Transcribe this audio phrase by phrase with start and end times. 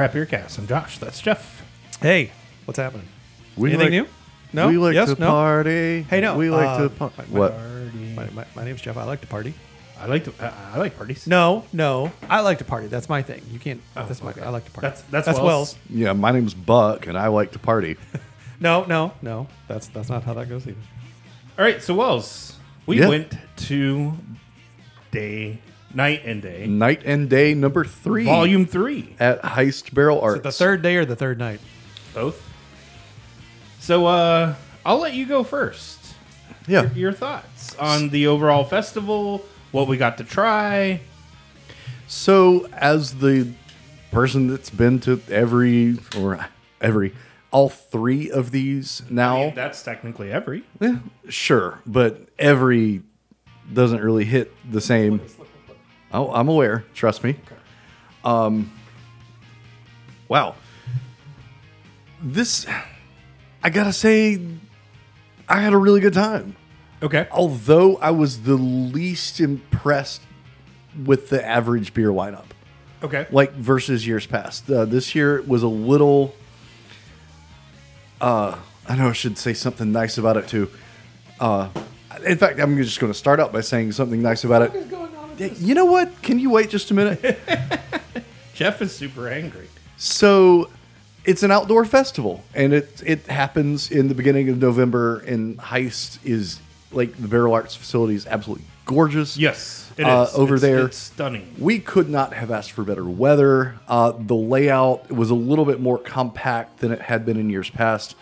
[0.00, 0.58] Welcome to the Craft Beer Cast.
[0.58, 0.98] I'm Josh.
[0.98, 1.62] That's Jeff.
[2.00, 2.32] Hey,
[2.64, 3.06] what's happening?
[3.54, 4.06] We Anything like, new?
[4.54, 4.68] No.
[4.68, 5.12] We like yes.
[5.12, 5.26] to no.
[5.26, 6.02] party.
[6.08, 6.38] Hey, no.
[6.38, 7.54] We like uh, to pa- my- my- what?
[8.16, 8.96] My, my, my name's Jeff.
[8.96, 9.52] I like to party.
[10.00, 10.32] I like to.
[10.40, 11.26] I, I like parties.
[11.26, 12.12] No, no.
[12.30, 12.86] I like to party.
[12.86, 13.42] That's my thing.
[13.50, 13.82] You can't.
[13.94, 14.30] Oh, that's my.
[14.30, 14.40] okay.
[14.40, 14.86] I like to party.
[14.86, 15.74] That's- that's that's Wells.
[15.74, 15.78] Wells.
[15.90, 17.96] Yeah, my name's Buck, and I like to party.
[18.58, 19.48] No, no, no.
[19.68, 20.76] That's that's not how that goes either.
[21.58, 21.82] All right.
[21.82, 23.08] So Wells, we Yeah.
[23.08, 23.34] went
[23.68, 24.12] to
[25.10, 25.60] day,
[25.94, 30.36] night and day, Night and Day number three, volume three, at Heist Barrel Is Arts.
[30.38, 31.60] it the third day or the third night?
[32.14, 32.42] both.
[33.78, 35.98] So uh, I'll let you go first.
[36.66, 36.82] Yeah.
[36.82, 41.00] Your, your thoughts on the overall festival, what we got to try.
[42.06, 43.52] So, as the
[44.10, 46.48] person that's been to every or
[46.80, 47.14] every
[47.52, 50.64] all three of these now, That's technically every.
[50.80, 50.96] eh,
[51.28, 53.02] sure, but every
[53.72, 55.20] doesn't really hit the same.
[56.12, 56.84] Oh, I'm aware.
[56.94, 57.36] Trust me.
[58.24, 58.72] Um.
[60.28, 60.54] Wow.
[62.22, 62.66] This,
[63.64, 64.38] I gotta say,
[65.48, 66.54] I had a really good time.
[67.02, 67.26] Okay.
[67.32, 70.20] Although I was the least impressed
[71.04, 72.44] with the average beer lineup,
[73.02, 73.26] Okay.
[73.30, 74.70] like versus years past.
[74.70, 76.34] Uh, this year was a little.
[78.20, 80.68] Uh, I know I should say something nice about it too.
[81.40, 81.70] Uh,
[82.26, 84.90] in fact, I'm just going to start out by saying something nice about it.
[85.40, 86.20] You know what?
[86.22, 87.38] Can you wait just a minute?
[88.54, 89.68] Jeff is super angry.
[89.96, 90.68] So
[91.24, 95.18] it's an outdoor festival, and it it happens in the beginning of November.
[95.20, 96.60] And Heist is
[96.92, 99.36] like the Barrel Arts facility is absolutely gorgeous.
[99.38, 100.86] Yes, it is Uh, over It's- there.
[100.86, 101.54] It's stunning.
[101.58, 103.76] We could not have asked for better weather.
[103.88, 107.70] Uh, the layout was a little bit more compact than it had been in years
[107.70, 108.14] past,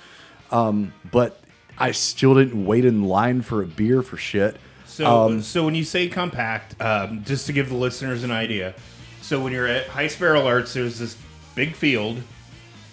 [0.53, 1.41] um, but
[1.79, 4.57] I still didn't wait in line for a beer for shit.
[4.89, 8.75] So, Um, so when you say compact, um, just to give the listeners an idea,
[9.23, 11.17] so when you're at Heist Barrel Arts, there's this
[11.55, 12.23] big field,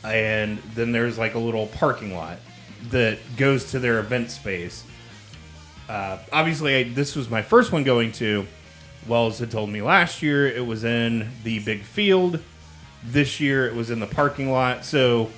[0.03, 2.37] and then there's like a little parking lot
[2.91, 4.83] that goes to their event space.
[5.89, 8.45] Uh, obviously, I, this was my first one going to.
[9.07, 12.39] Wells had told me last year it was in the big field.
[13.03, 15.29] This year it was in the parking lot, so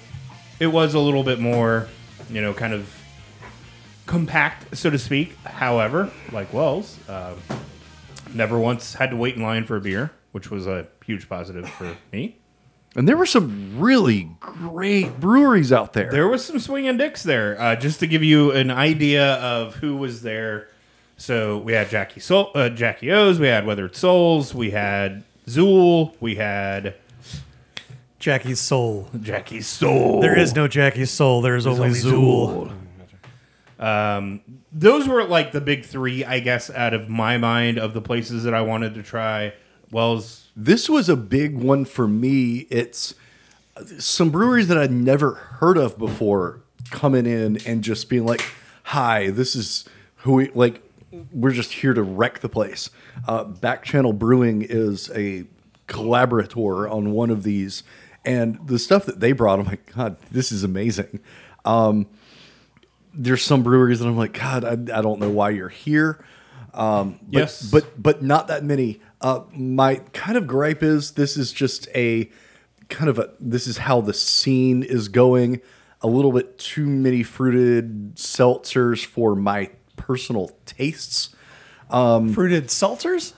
[0.59, 1.87] it was a little bit more,
[2.29, 2.89] you know, kind of
[4.07, 5.37] compact, so to speak.
[5.45, 7.35] However, like Wells, um,
[8.33, 11.69] never once had to wait in line for a beer, which was a huge positive
[11.69, 12.37] for me.
[12.95, 16.09] and there were some really great breweries out there.
[16.11, 17.59] There was some swinging dicks there.
[17.59, 20.69] Uh, just to give you an idea of who was there.
[21.17, 26.15] So we had Jackie Soul, uh, Jackie O's, we had Weathered Souls, we had Zool,
[26.19, 26.95] we had
[28.19, 29.09] Jackie's soul.
[29.21, 30.21] Jackie Soul.
[30.21, 31.41] There is no Jackie's soul.
[31.41, 32.71] There is only, only Zool.
[33.79, 38.01] Um, those were like the big three, I guess, out of my mind of the
[38.01, 39.53] places that I wanted to try.
[39.91, 42.67] Wells, This was a big one for me.
[42.69, 43.13] It's
[43.99, 48.43] some breweries that I'd never heard of before coming in and just being like,
[48.83, 49.85] "Hi, this is
[50.17, 50.81] who we like.
[51.31, 52.89] We're just here to wreck the place."
[53.27, 55.45] Uh, Back Channel Brewing is a
[55.85, 57.83] collaborator on one of these,
[58.25, 61.19] and the stuff that they brought, I'm like, God, this is amazing.
[61.63, 62.07] Um,
[63.17, 66.23] there's some breweries that I'm like, God, I, I don't know why you're here.
[66.73, 67.69] Um, but, Yes.
[67.71, 69.01] but but not that many.
[69.19, 72.29] Uh, my kind of gripe is this is just a
[72.89, 75.59] kind of a this is how the scene is going.
[76.01, 81.29] A little bit too many fruited seltzers for my personal tastes,
[81.89, 83.33] Fruited seltzers.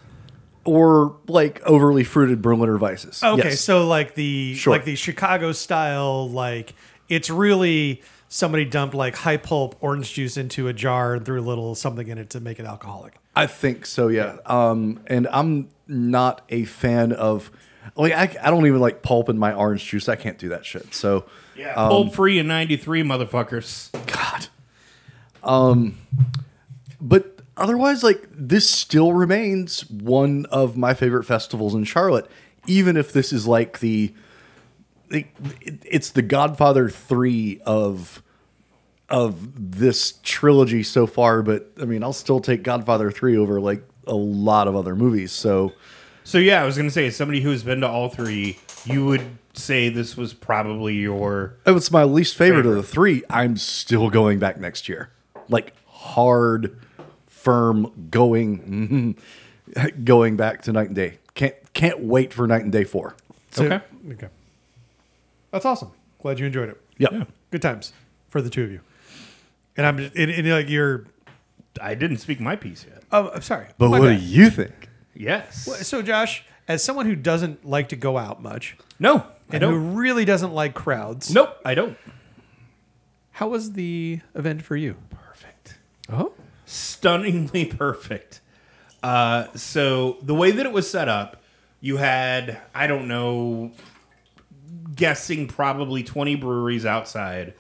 [0.66, 3.24] or like overly fruited Berliner Weisses.
[3.24, 3.62] Okay, Yes.
[3.62, 4.72] so like the Sure.
[4.74, 6.74] like the Chicago style, like
[7.08, 11.44] it's really somebody dumped like high pulp orange juice into a jar and threw a
[11.44, 13.16] little something in it to make it alcoholic.
[13.36, 14.38] I think so, yeah.
[14.46, 17.52] Um, and I'm not a fan of
[17.96, 20.08] like I, I don't even like pulp in my orange juice.
[20.08, 20.94] I can't do that shit.
[20.94, 23.92] So yeah, pulp free in '93, motherfuckers.
[24.08, 24.48] God.
[25.44, 25.98] Um,
[27.02, 32.30] but otherwise, like this still remains one of my favorite festivals in Charlotte,
[32.68, 34.14] even if this is like the,
[35.12, 35.28] it,
[35.86, 38.22] it's the Godfather three of
[39.10, 41.42] of this trilogy so far.
[41.42, 45.32] But I mean, I'll still take Godfather three over like a lot of other movies.
[45.32, 45.74] So
[46.24, 49.22] So yeah, I was gonna say, as somebody who's been to all three, you would
[49.54, 54.10] say this was probably your If it's my least favorite, of the three, I'm still
[54.10, 55.12] going back next year.
[55.50, 56.80] Like hard,
[57.28, 59.16] firm going,
[60.04, 61.18] going back to night and day.
[61.34, 63.16] Can't can't wait for night and day four.
[63.52, 63.82] So- Okay.
[64.12, 64.28] Okay.
[65.52, 65.92] That's awesome.
[66.22, 66.82] Glad you enjoyed it.
[66.98, 67.12] Yep.
[67.12, 67.24] Yeah.
[67.52, 67.94] Good times
[68.30, 68.82] for the two of you.
[69.78, 71.06] And I'm and, and like you're.
[71.82, 73.04] I didn't speak my piece yet.
[73.12, 73.68] Oh, I'm sorry.
[73.78, 74.20] But My what bad.
[74.20, 74.90] do you think?
[75.14, 75.88] Yes.
[75.88, 79.72] So, Josh, as someone who doesn't like to go out much No, I and who
[79.72, 79.96] don't.
[79.96, 81.98] really doesn't like crowds, Nope, I don't.
[83.32, 84.96] how was the event for you?
[85.10, 85.78] Perfect.
[86.12, 86.34] Oh,
[86.66, 88.42] stunningly perfect.
[89.02, 91.42] Uh, so the way that it was set up,
[91.82, 93.72] you had I don't know,
[95.00, 97.54] guessing probably twenty breweries outside.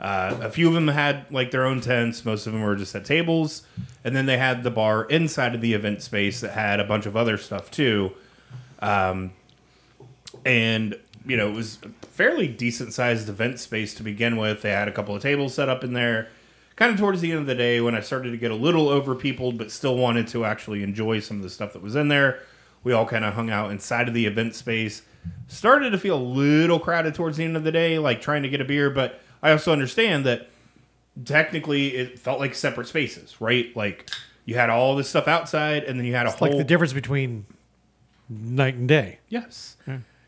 [0.00, 2.24] Uh, a few of them had like their own tents.
[2.24, 3.64] Most of them were just at tables,
[4.04, 7.04] and then they had the bar inside of the event space that had a bunch
[7.04, 8.12] of other stuff too.
[8.78, 9.32] Um,
[10.46, 10.96] and
[11.26, 14.62] you know it was a fairly decent sized event space to begin with.
[14.62, 16.28] They had a couple of tables set up in there.
[16.76, 18.86] Kind of towards the end of the day, when I started to get a little
[18.86, 22.38] overpeopled, but still wanted to actually enjoy some of the stuff that was in there,
[22.84, 25.02] we all kind of hung out inside of the event space.
[25.46, 28.48] Started to feel a little crowded towards the end of the day, like trying to
[28.48, 30.48] get a beer, but I also understand that
[31.24, 33.74] technically it felt like separate spaces, right?
[33.76, 34.10] Like
[34.44, 36.64] you had all this stuff outside, and then you had a it's whole like the
[36.64, 37.46] difference between
[38.28, 39.18] night and day.
[39.28, 39.76] Yes.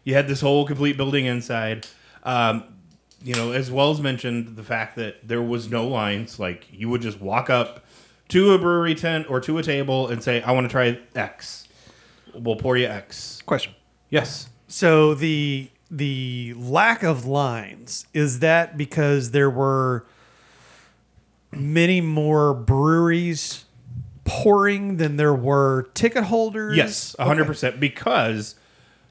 [0.05, 1.87] You had this whole complete building inside.
[2.23, 2.65] Um,
[3.23, 6.39] you know, as well as mentioned the fact that there was no lines.
[6.39, 7.85] Like you would just walk up
[8.29, 11.67] to a brewery tent or to a table and say, "I want to try X."
[12.35, 13.41] We'll pour you X.
[13.47, 13.75] Question.
[14.11, 14.50] Yes.
[14.71, 20.07] So the the lack of lines is that because there were
[21.53, 23.65] many more breweries
[24.25, 26.77] pouring than there were ticket holders.
[26.77, 27.49] Yes, hundred Okay.
[27.49, 27.81] percent.
[27.81, 28.55] Because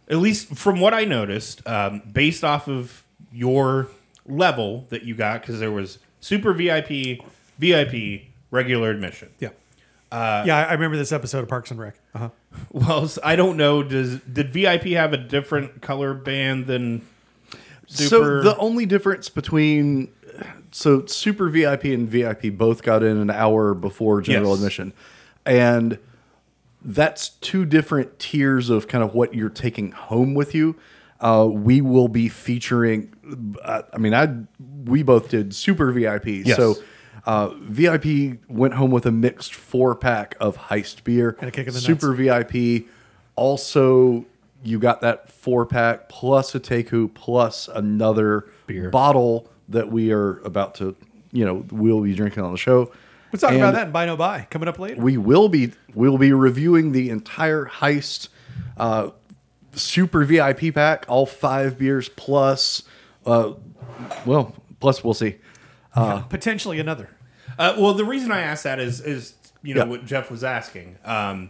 [0.07, 3.03] at least from what I noticed, um, based off of
[3.33, 3.87] your
[4.25, 7.19] level that you got, because there was super VIP,
[7.59, 9.29] VIP, regular admission.
[9.39, 9.49] Yeah.
[10.11, 11.99] Yeah, I I remember this episode of Parks and Rec.
[12.15, 12.29] Uh-huh.
[12.71, 13.83] Well, I don't know.
[13.83, 17.03] Does did VIP have a different color band than
[17.87, 20.09] So the only difference between
[20.71, 24.59] so Super VIP and VIP both got in an hour before general Yes.
[24.59, 24.93] admission,
[25.45, 25.99] and
[26.81, 30.75] that's two different tiers of kind of what you're taking home with you.
[31.19, 33.13] Uh, we will be featuring.
[33.63, 34.29] Uh, I mean, I
[34.85, 36.57] we both did Super VIP, Yes.
[36.57, 36.75] so.
[37.29, 41.37] Uh, VIP went home with a mixed four pack of heist beer.
[41.39, 42.87] And a kick in the Super VIP
[43.35, 44.25] also
[44.63, 48.89] you got that four pack plus a Teku plus another Beer.
[48.89, 50.95] bottle that we are about to,
[51.31, 52.91] you know, we'll be drinking on the show.
[53.31, 54.99] We'll talk And about that in Buy No Buy coming up later.
[54.99, 58.29] We will be we'll be reviewing the entire heist
[58.77, 59.11] uh,
[59.73, 62.81] super VIP pack, all five beers plus
[63.23, 63.53] uh,
[64.25, 65.35] well, plus we'll see.
[65.93, 67.11] Potentially another.
[67.59, 69.87] Uh, well, the reason I asked that is is you know Yeah.
[69.89, 70.95] what Jeff was asking.
[71.05, 71.49] Um,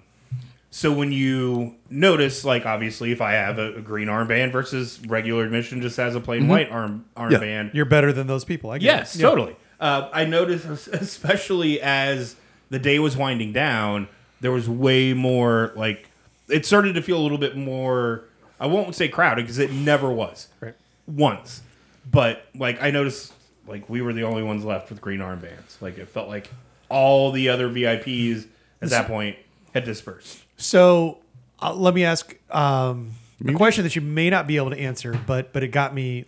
[0.71, 5.43] so when you notice, like obviously, if I have a, a green armband versus regular
[5.45, 8.71] admission just has a plain white arm armband, You're better than those people.
[8.71, 9.15] I get Yes.
[9.15, 9.29] Yeah.
[9.29, 9.55] totally.
[9.79, 12.35] Uh, I noticed, especially as
[12.69, 14.07] the day was winding down,
[14.41, 16.09] there was way more like
[16.49, 18.25] it started to feel a little bit more.
[18.59, 20.73] I won't say crowded because it never was Right.
[21.07, 21.61] once,
[22.09, 23.33] but like I noticed,
[23.69, 25.81] like we were the only ones left with green armbands.
[25.81, 26.51] Like it felt like
[26.89, 28.47] all the other VIPs
[28.81, 29.37] at that point
[29.73, 30.43] had dispersed.
[30.57, 31.19] So
[31.61, 33.11] uh, let me ask um,
[33.47, 36.25] a question that you may not be able to answer, but but it got me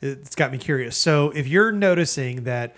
[0.00, 0.96] it's got me curious.
[0.96, 2.76] So if you're noticing that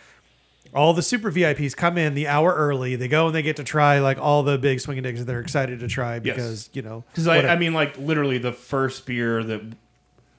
[0.75, 3.65] all the super VIPs come in the hour early, they go and they get to
[3.65, 7.05] try like all the big swinging dicks that they're excited to try because you know
[7.09, 7.41] Because I.
[7.49, 9.61] I mean, like literally the first beer that,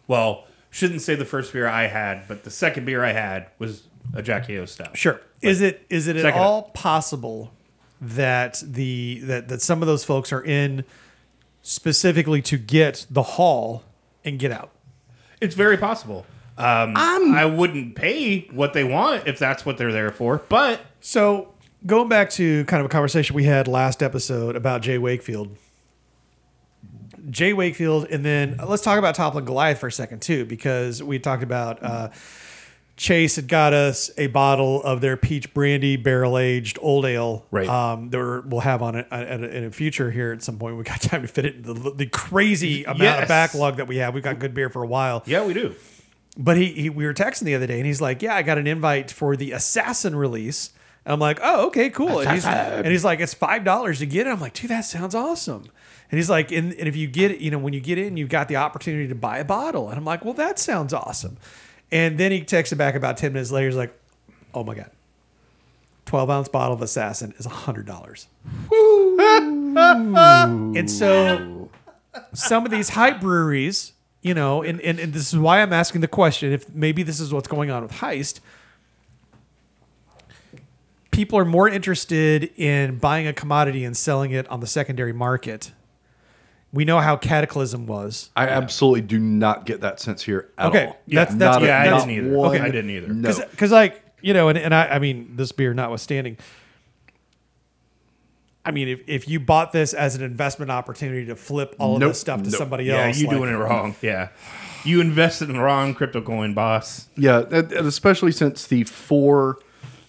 [0.08, 3.84] well, shouldn't say the first beer I had, but the second beer I had was
[4.16, 4.98] a Jack O stout.
[4.98, 5.22] Sure.
[5.42, 6.42] Is it is it at Second.
[6.42, 7.51] all possible
[8.00, 10.84] that the that, that some of those folks are in
[11.62, 13.84] specifically to get the haul
[14.25, 14.72] and get out?
[15.40, 16.25] It's very possible.
[16.58, 21.54] Um, I wouldn't pay what they want if that's what they're there for, but So
[21.88, 24.98] going back to kind of a conversation we had last episode about J.
[25.00, 25.56] Wakefield.
[27.30, 27.54] J.
[27.54, 31.44] Wakefield, and then let's talk about Toppling Goliath for a second too, because we talked
[31.44, 32.10] about uh,
[32.98, 37.46] Chase had got us a bottle of their peach brandy barrel aged old ale.
[37.50, 37.68] Right.
[37.68, 40.44] Um, that we're, we'll have on it uh, in a, in a future here at
[40.44, 40.78] some point.
[40.78, 43.22] We got time to fit it the, the crazy amount Yes.
[43.24, 44.13] of backlog that we have.
[44.13, 45.24] We've got good beer for a while.
[45.25, 45.74] yeah, we do.
[46.38, 48.58] But he, he we were texting the other day and he's like, Yeah, I got
[48.58, 50.70] an invite for the assassin release.
[51.04, 52.20] And I'm like, Oh, okay, cool.
[52.20, 54.30] And he's, and he's like, It's five dollars to get it.
[54.30, 55.66] I'm like, dude, that sounds awesome.
[56.12, 58.30] And he's like, and, and if you get you know, when you get in, you've
[58.30, 59.89] got the opportunity to buy a bottle.
[59.89, 61.38] And I'm like, Well, that sounds awesome.
[61.89, 63.98] And then he texted back about 10 minutes later, he's like,
[64.53, 64.91] Oh my God.
[66.06, 68.27] 12 ounce bottle of assassin is hundred dollars.
[70.75, 71.70] and so
[72.34, 76.01] some of these hype breweries, you know, and, and, and this is why I'm asking
[76.01, 78.41] the question if maybe this is what's going on with Heist.
[81.12, 85.72] People are more interested in buying a commodity and selling it on the secondary market
[86.74, 88.30] We know how Cataclysm was.
[88.36, 90.98] I absolutely do not get that sense here at Okay, all.
[91.08, 92.38] that's- that's- Not a- yeah, I not didn't either.
[92.38, 92.60] one- Okay.
[92.63, 93.08] I didn't either.
[93.13, 93.34] No.
[93.51, 96.38] because like you know and, and I, I mean this beer notwithstanding
[98.63, 102.00] i mean if, if you bought this as an investment opportunity to flip all of
[102.01, 102.12] Nope.
[102.12, 102.58] this stuff to Nope.
[102.58, 103.96] somebody Yeah, else you like- doing it wrong.
[104.01, 104.30] Yeah,
[104.86, 107.08] you invested in the wrong crypto coin, boss.
[107.18, 109.58] Yeah, and- and especially since the four,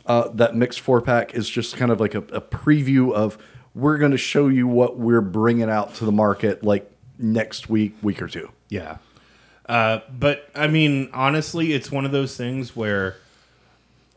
[0.06, 3.38] uh, that mixed four pack is just kind of like a, a preview of
[3.74, 7.94] we're going to show you what we're bringing out to the market like next week,
[8.02, 8.50] week or two.
[8.68, 8.98] Yeah.
[9.66, 13.16] Uh, but I mean, honestly, it's one of those things where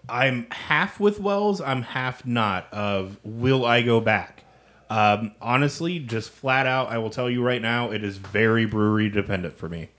[0.09, 2.71] I'm half with Wells, I'm half not.
[2.73, 4.43] Of will I go back?
[4.89, 9.09] Um, honestly, just flat out, I will tell you right now, it is very brewery
[9.09, 9.89] dependent for me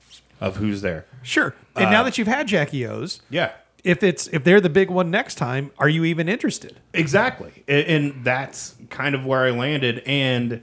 [0.40, 1.06] of who's there.
[1.22, 3.52] sure and now that you've had jackie o's Yeah,
[3.86, 7.84] if it's if they're the big one next time are you even interested exactly, A-
[7.90, 10.02] and that's kind of where I landed.
[10.06, 10.62] And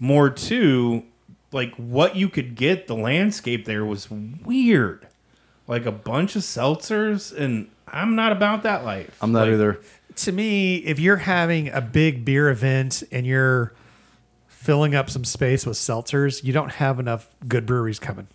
[0.00, 1.04] more too,
[1.52, 5.06] like what you could get, the landscape there was weird,
[5.68, 9.16] like a bunch of seltzers, and I'm not about that life.
[9.22, 9.80] I'm not Like, either.
[10.16, 13.72] to me if you're having a big beer event and you're
[14.48, 18.26] filling up some space with seltzers you don't have enough good breweries coming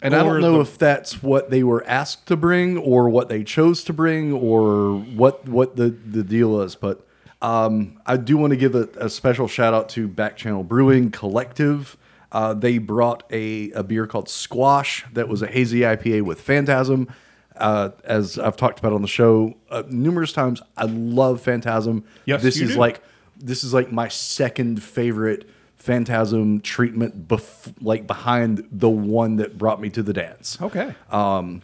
[0.00, 3.28] And I don't know the- if that's what they were asked to bring or what
[3.28, 6.74] they chose to bring or what what the, the deal is.
[6.76, 7.04] But
[7.42, 11.10] um, I do want to give a, a special shout out to Back Channel Brewing
[11.10, 11.96] Collective.
[12.30, 17.08] Uh, they brought a, a beer called Squash that was a hazy IPA with Phantasm.
[17.56, 22.04] Uh, as I've talked about on the show uh, numerous times, I love Phantasm.
[22.24, 22.78] Yes, this is do.
[22.78, 23.02] like
[23.36, 29.80] this is like my second favorite Phantasm treatment, bef- like behind the one that brought
[29.80, 30.58] me to the dance.
[30.60, 31.62] okay Um,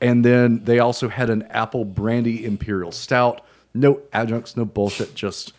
[0.00, 3.40] and then they also had an apple brandy imperial stout.
[3.72, 5.52] No adjuncts, no bullshit, just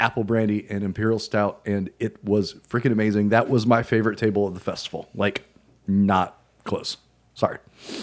[0.00, 1.60] apple brandy and imperial stout.
[1.64, 3.28] And it was freaking amazing.
[3.28, 5.08] That was my favorite table of the festival.
[5.14, 5.44] Like,
[5.86, 6.96] not close.
[7.34, 7.58] Sorry.
[7.88, 7.96] You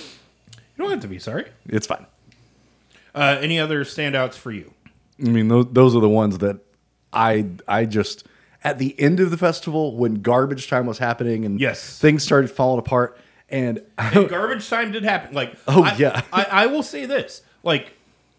[0.77, 1.45] don't have to be sorry.
[1.67, 2.05] It's fine.
[3.13, 4.73] Uh, any other standouts for you?
[5.19, 6.59] I mean, those, those are the ones that
[7.13, 8.25] I I just
[8.63, 11.97] at the end of the festival when garbage time was happening and Yes.
[11.99, 13.17] things started falling apart
[13.49, 15.33] and And garbage time did happen.
[15.33, 16.21] Like, Oh, I, yeah.
[16.33, 17.41] I, I will say this.
[17.63, 17.93] Like,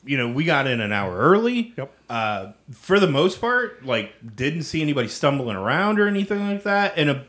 [0.05, 1.75] you know, we got in an hour early.
[1.77, 1.93] Yep.
[2.09, 6.95] Uh, for the most part, like, didn't see anybody stumbling around or anything like that.
[6.97, 7.25] And a,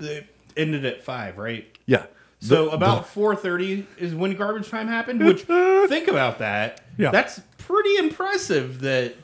[0.00, 1.66] it ended at five, right?
[1.86, 2.06] yeah.
[2.40, 5.24] So The- about four thirty is when garbage time happened.
[5.24, 5.42] Which
[5.88, 6.80] think about that.
[6.98, 7.12] Yeah.
[7.12, 8.80] that's pretty impressive.
[8.80, 9.14] That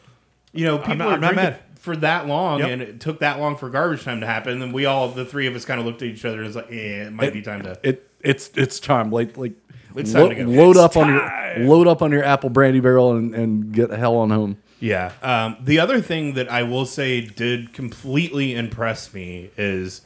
[0.53, 1.68] you know people not- are I'm not drinking mad.
[1.79, 2.69] For that long, Yep.
[2.71, 4.53] and it took that long for garbage time to happen.
[4.53, 6.47] And then we all, the three of us, kind of looked at each other and
[6.47, 9.53] was like, "Yeah, it might be time to." it it's it's time like like
[9.97, 10.51] It's lo- time to go.
[10.51, 13.89] load It's up on your load up on your apple brandy barrel and, and get
[13.91, 15.13] the hell on home Yeah.
[15.23, 20.01] Um, the other thing that I will say did completely impress me is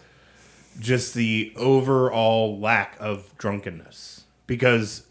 [0.78, 5.06] just the overall lack of drunkenness because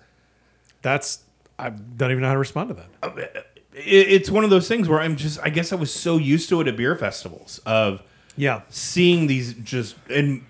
[0.81, 1.19] that's
[1.59, 3.47] i don't even know how to respond to that it,
[3.85, 6.61] it's one of those things where I'm just I guess I was so used to
[6.61, 8.01] it at beer festivals of
[8.37, 10.43] yeah seeing these just and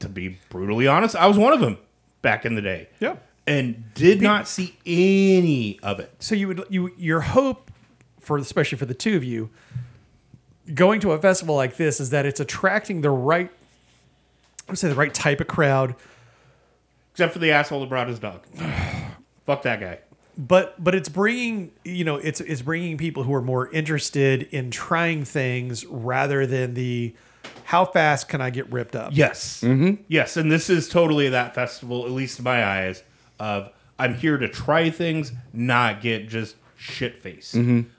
[0.00, 1.78] to be brutally honest, I was one of them
[2.22, 2.88] back in the day.
[3.00, 3.16] Yeah.
[3.46, 6.12] And did not see any of it.
[6.18, 7.70] so you would you your hope
[8.20, 9.50] for especially for the two of you
[10.74, 13.50] going to a festival like this is that it's attracting the right
[14.68, 15.94] I would say the right type of crowd
[17.12, 18.44] Except for the asshole that brought his dog.
[19.46, 20.00] Fuck that guy.
[20.36, 24.70] But but it's bringing you know it's it's bringing people who are more interested in
[24.70, 27.14] trying things rather than the
[27.64, 29.60] how fast can I get ripped up Yes.
[29.62, 30.02] Mm-hmm.
[30.08, 33.02] Yes, and this is totally that festival, at least in my eyes,
[33.40, 37.54] of I'm here to try things, not get just shit face.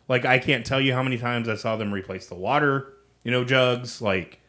[0.08, 3.32] Like I can't tell you how many times I saw them replace the water, you
[3.32, 4.02] know, jugs.
[4.02, 4.40] Like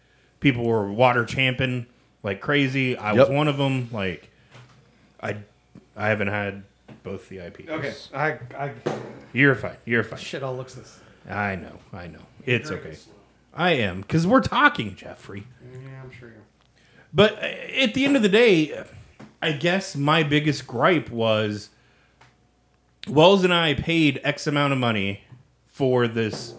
[0.41, 1.87] people were water champing
[2.23, 2.97] like crazy.
[2.97, 3.89] I was one of them.
[3.91, 4.31] Like
[5.21, 5.39] I,
[5.97, 6.63] I haven't had
[7.09, 7.69] both the IPs.
[7.71, 8.73] okay I I
[9.33, 9.77] you're fine.
[9.85, 10.19] You're fine.
[10.19, 11.79] shit all looks this I know.
[11.93, 12.21] I know.
[12.47, 12.97] It's okay.
[13.53, 15.47] I am because we're talking, Jeffrey.
[15.73, 16.35] yeah I'm sure you
[17.13, 17.47] But uh,
[17.83, 18.85] at the end of the day,
[19.43, 21.71] I guess my biggest gripe was
[23.09, 25.23] Wells and I paid X amount of money
[25.67, 26.55] for this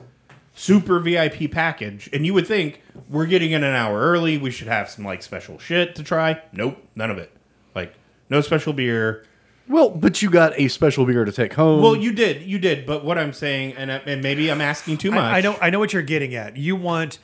[0.54, 4.38] super VIP package, and you would think we're getting in an hour early.
[4.38, 6.42] We should have some like special shit to try.
[6.52, 7.32] Nope, none of it.
[7.76, 7.94] Like
[8.30, 9.26] no special beer.
[9.70, 12.86] Well but you got a special beer to take home Well, you did, you did.
[12.86, 15.22] But what I'm saying, and, uh, and maybe I'm asking too much.
[15.22, 16.58] I, I know I know what you're getting at.
[16.58, 17.20] You want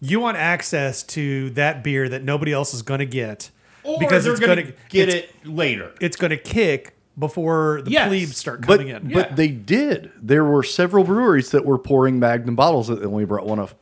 [0.00, 3.50] you want access to that beer that nobody else is going to get
[3.84, 5.92] or because they're it's gonna, get it later.
[6.00, 8.08] It's going to kick before the Yes.
[8.08, 9.02] plebes start but, coming in.
[9.12, 9.34] but Yeah.
[9.34, 13.44] they did there were several breweries that were pouring magnum bottles that they only brought
[13.46, 13.74] one of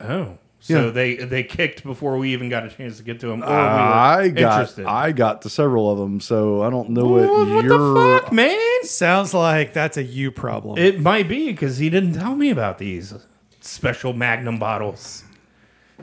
[0.00, 0.90] Oh, So Yeah.
[0.90, 3.42] they they kicked before we even got a chance to get to them.
[3.42, 4.84] Or we were I got interested.
[4.86, 7.78] I got to several of them, so I don't know what, What, what you're.
[7.94, 8.58] the fuck, man?
[8.82, 10.76] Sounds like that's a you problem.
[10.78, 13.14] It might be because he didn't tell me about these
[13.60, 15.24] special Magnum bottles.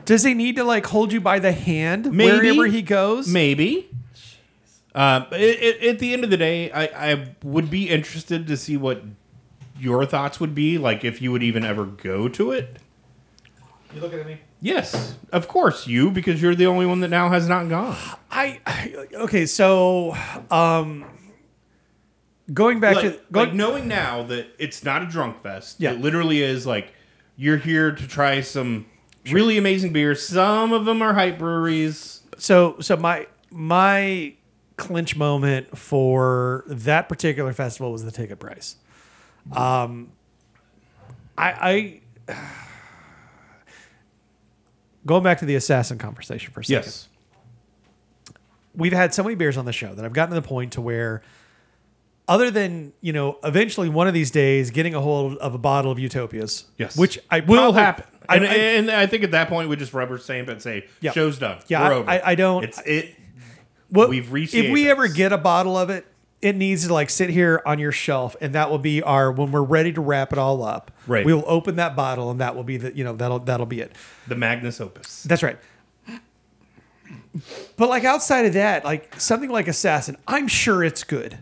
[0.04, 2.32] Does he need to like hold you by the hand Maybe.
[2.50, 3.28] wherever he goes?
[3.28, 3.88] Maybe.
[4.94, 8.56] Um, it, it, at the end of the day, I, I would be interested to
[8.56, 9.02] see what
[9.78, 12.78] your thoughts would be, like if you would even ever go to it.
[13.94, 14.38] You looking at me?
[14.60, 17.96] Yes, of course you, because you're the only one that now has not gone.
[18.30, 19.46] I, I okay.
[19.46, 20.16] So,
[20.50, 21.04] um,
[22.52, 25.76] going back Like, to going, like knowing now that it's not a drunk fest.
[25.78, 25.92] Yeah.
[25.92, 26.92] It literally is like
[27.36, 28.86] you're here to try some
[29.30, 30.26] really amazing beers.
[30.26, 32.22] Some of them are hype breweries.
[32.36, 34.34] so so my my
[34.76, 38.76] clinch moment for that particular festival was the ticket price.
[39.52, 40.12] Um,
[41.36, 42.36] I, I
[45.08, 46.84] going back to the assassin conversation for a second.
[46.84, 47.08] Yes.
[48.74, 50.80] we've had so many beers on the show that I've gotten to the point to
[50.80, 51.22] where,
[52.28, 55.90] other than you know, eventually one of these days getting a hold of a bottle
[55.90, 56.96] of Utopias, Yes.
[56.96, 58.04] which I will probably- happen.
[58.28, 60.62] I, and, I- and I think at that point we just rubber stamp it and
[60.62, 61.12] say, Yeah.
[61.12, 61.58] show's done.
[61.66, 62.10] Yeah, We're I- over.
[62.10, 63.14] I- I don't- It's it.
[63.88, 66.06] what- we've reached If we ever get a bottle of it,
[66.40, 69.50] it needs to like sit here on your shelf, and that will be our when
[69.50, 70.90] we're ready to wrap it all up.
[71.06, 71.24] Right.
[71.24, 73.80] We will open that bottle, and that will be the you know that'll that'll be
[73.80, 73.92] it.
[74.26, 75.24] The Magnus Opus.
[75.24, 75.58] That's right.
[77.76, 81.38] But like outside of that, like something like Assassin, I'm sure it's good.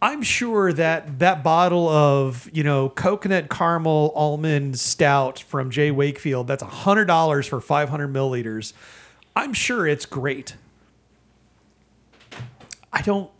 [0.00, 5.90] I'm sure that that bottle of you know coconut caramel almond stout from J.
[5.90, 8.72] Wakefield that's hundred dollars for 500 milliliters.
[9.36, 10.56] I'm sure it's great.
[12.92, 13.30] I don't.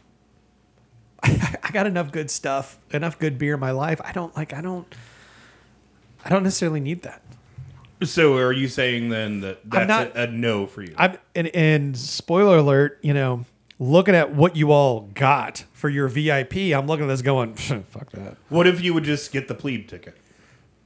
[1.62, 4.00] I got enough good stuff, enough good beer in my life.
[4.04, 4.52] I don't like.
[4.52, 4.92] I don't.
[6.24, 7.22] I don't necessarily need that.
[8.04, 10.94] So are you saying then that that's not- a, a no for you?
[10.96, 13.44] I'm and, and spoiler alert, you know,
[13.78, 18.10] looking at what you all got for your VIP, I'm looking at this going, fuck
[18.12, 18.36] that.
[18.48, 20.16] What if you would just get the plebe ticket,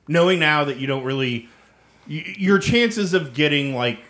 [0.09, 1.49] knowing now that you don't really,
[2.07, 4.01] your chances of getting like,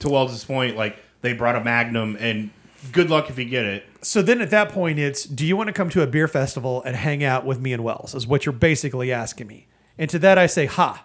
[0.00, 2.50] to Wells's point, like they brought a Magnum, and
[2.92, 3.84] good luck if you get it.
[4.02, 6.82] So then at that point, it's do you want to come to a beer festival
[6.82, 8.14] and hang out with me and Wells?
[8.14, 9.66] Is what you're basically asking me.
[9.98, 11.04] And to that, I say, ha.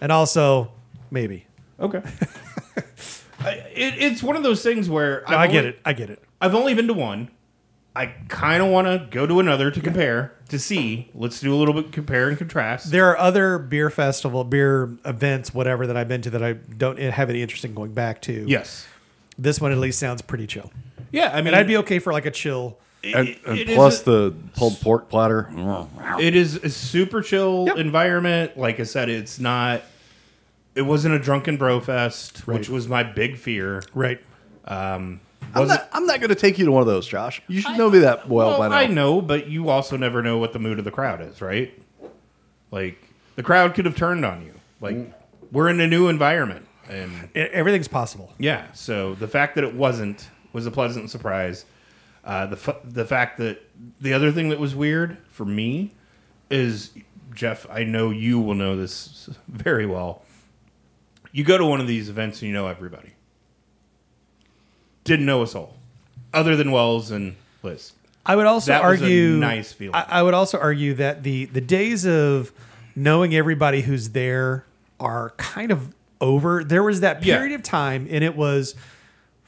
[0.00, 0.72] And also,
[1.10, 1.46] maybe.
[1.80, 2.02] Okay.
[3.40, 5.80] I, it, it's one of those things where No, I've I get it.
[5.84, 6.22] I get it.
[6.40, 7.30] I've only been to one.
[7.94, 11.10] I kind of want to go to another to compare to see.
[11.14, 12.90] Let's do a little bit compare and contrast.
[12.90, 16.98] There are other beer festival, beer events, whatever that I've been to that I don't
[16.98, 18.44] eh, have any interest in going back to.
[18.48, 18.86] yes.
[19.38, 20.70] This one at least sounds pretty chill.
[21.12, 22.78] Yeah, I mean, And I'd be okay for like a chill.
[23.02, 25.48] it- And, it- and it is plus a- the pulled pork platter.
[26.18, 27.76] It is a super chill Yep.
[27.76, 28.56] environment.
[28.58, 29.82] Like I said, it's not.
[30.74, 33.82] It wasn't a drunken bro fest, which was my big fear.
[33.94, 34.20] Right.
[34.64, 35.20] Um,
[35.54, 37.42] I'm Was not, I'm not going to take you to one of those, Josh.
[37.46, 38.74] You should know me that well, Well, by now.
[38.76, 41.76] I know, but you also never know what the mood of the crowd is, right?
[42.70, 42.96] Like
[43.36, 44.54] the crowd could have turned on you.
[44.80, 45.12] Like mm.
[45.50, 48.32] we're in a new environment, and Everything's possible.
[48.38, 48.72] yeah.
[48.72, 51.64] So the fact that it wasn't was a pleasant surprise.
[52.24, 53.60] Uh, the f- the fact that
[54.00, 55.92] the other thing that was weird for me
[56.50, 56.90] is
[57.34, 57.66] Jeff.
[57.70, 60.22] I know you will know this very well.
[61.32, 63.14] You go to one of these events and you know everybody.
[65.04, 65.76] Didn't know us all,
[66.32, 67.92] other than Wells and Liz.
[68.24, 69.96] I would also That argue nice feeling.
[69.96, 72.52] I, I would also argue that the the days of
[72.94, 74.64] knowing everybody who's there
[75.00, 76.62] are kind of over.
[76.62, 77.38] There was that Yeah.
[77.38, 78.76] period of time, and it was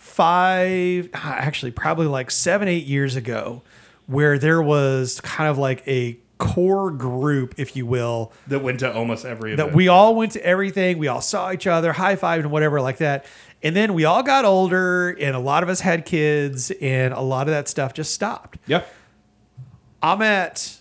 [0.05, 3.62] five, ah, actually probably like seven, eight years ago,
[4.07, 8.93] where there was kind of like a core group, if you will, that went to
[8.93, 9.71] almost every event.
[9.71, 10.99] that we all went to everything.
[10.99, 13.25] We all saw each other, high fived and whatever like that.
[13.62, 17.23] And then we all got older, and a lot of us had kids, and a
[17.23, 18.59] lot of that stuff just stopped.
[18.67, 18.87] Yep.
[20.03, 20.77] I'm at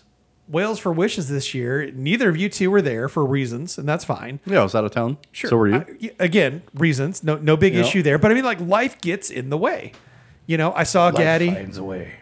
[0.48, 1.90] Wales for Wishes this year.
[1.94, 4.40] Neither of you two were there for reasons, and that's fine.
[4.46, 5.16] yeah, I was out of town.
[5.32, 5.50] Sure.
[5.50, 5.74] So were you?
[5.76, 7.24] I- again, reasons.
[7.24, 8.18] No, no big issue there.
[8.18, 9.92] But I mean, like life gets in the way.
[10.46, 11.50] You know, I saw Gaddy.
[11.50, 12.16] finds a way.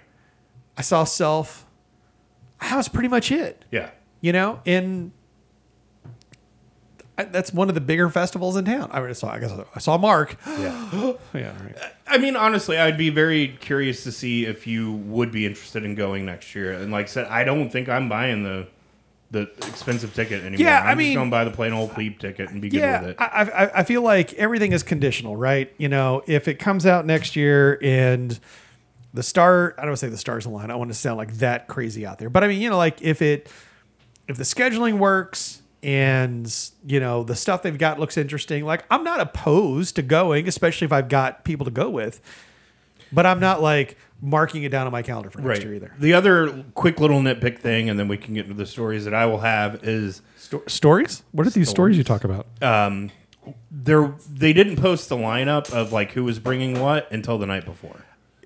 [0.77, 1.67] I saw Self.
[2.61, 3.65] That was pretty much it.
[3.73, 3.91] Yeah.
[4.21, 5.11] You know, and
[7.23, 8.91] I, that's one of the bigger festivals in town.
[8.93, 9.31] I mean, I saw.
[9.33, 10.37] I guess I saw Mark.
[10.47, 11.13] Yeah.
[11.35, 11.63] Yeah.
[11.63, 11.77] Right.
[12.07, 15.95] I mean, honestly, I'd be very curious to see if you would be interested in
[15.95, 16.73] going next year.
[16.73, 18.67] And like I said, I don't think I'm buying the
[19.31, 20.67] the expensive ticket anymore.
[20.67, 22.69] Yeah, I'm I just mean- going to buy the plain old plebe ticket and be
[22.69, 23.17] good with it.
[23.19, 25.73] I, I, I feel like everything is conditional, right?
[25.79, 28.39] You know, if it comes out next year and
[29.15, 30.65] the star, I don't want to say the stars align.
[30.65, 32.77] I don't want to sound like that crazy out there, but I mean, you know,
[32.77, 33.51] like if it,
[34.29, 38.65] if the scheduling works and you know the stuff they've got looks interesting.
[38.65, 42.21] Like I'm not opposed to going, especially if I've got people to go with.
[43.15, 45.93] But I'm not like marking it down on my calendar for next year either.
[45.99, 49.13] The other quick little nitpick thing, and then we can get into the stories that
[49.13, 51.23] I will have is Sto- stories?
[51.33, 52.47] What are these stories you talk about?
[52.63, 53.11] um,
[53.71, 57.65] there they didn't post the lineup of like who was bringing what until the night
[57.65, 58.05] before.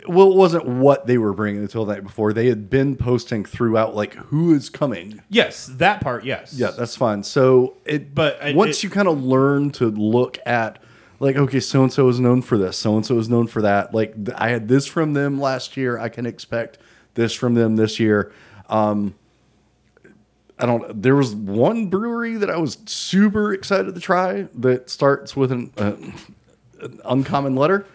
[0.08, 2.32] Well, it wasn't what they were bringing until the night before.
[2.32, 5.22] They had been posting throughout, like who is coming.
[5.28, 6.24] Yes, that part.
[6.24, 6.52] Yes.
[6.54, 7.22] Yeah, that's fine.
[7.22, 10.78] So it, But it- once it- you kind of learn to look at,
[11.20, 13.62] like, okay, so and so is known for this, so and so is known for
[13.62, 13.94] that.
[13.94, 15.98] Like, I had this from them last year.
[15.98, 16.78] I can expect
[17.14, 18.30] this from them this year.
[18.68, 19.14] Um,
[20.58, 21.02] I don't.
[21.02, 25.70] There was one brewery that I was super excited to try that starts with an,
[25.76, 25.92] uh,
[26.80, 27.86] an uncommon letter,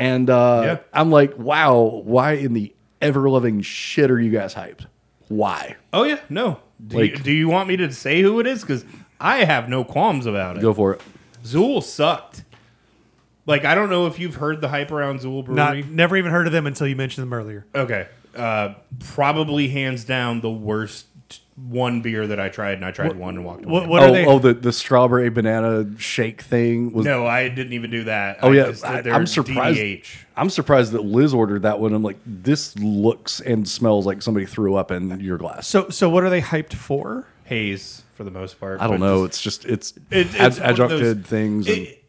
[0.00, 0.78] and uh, Yeah.
[0.92, 4.86] I'm like, wow, why in the ever loving shit are you guys hyped?
[5.28, 5.76] Why?
[5.92, 6.18] Oh yeah.
[6.28, 6.60] No.
[6.84, 8.62] Do, you, do you want me to say who it is?
[8.62, 8.84] Because
[9.20, 10.60] I have no qualms about it.
[10.62, 11.02] Go for it.
[11.44, 12.44] Zool sucked.
[13.46, 15.82] Like I don't know if you've heard the hype around Zool Brewery.
[15.82, 17.66] Not never even heard of them until you mentioned them earlier.
[17.74, 18.08] Okay.
[18.36, 21.06] Uh, probably hands down the worst
[21.56, 23.72] one beer that I tried, and I tried one and walked away.
[23.72, 24.26] What, what oh, they?
[24.26, 27.04] oh, the, the strawberry banana shake thing was.
[27.04, 28.38] no, I didn't even do that.
[28.42, 29.78] Oh I yeah, just did I, am surprised.
[29.78, 30.06] DDH.
[30.36, 31.92] I'm surprised that Liz ordered that one.
[31.92, 35.66] I'm like, this looks and smells like somebody threw up in your glass.
[35.66, 37.26] so so what are they hyped for?
[37.44, 38.80] haze for the most part.
[38.80, 39.26] I don't know.
[39.26, 41.66] just- It's just it's, It- ad- it's one of those- adjuncted things.
[41.68, 42.04] And, it,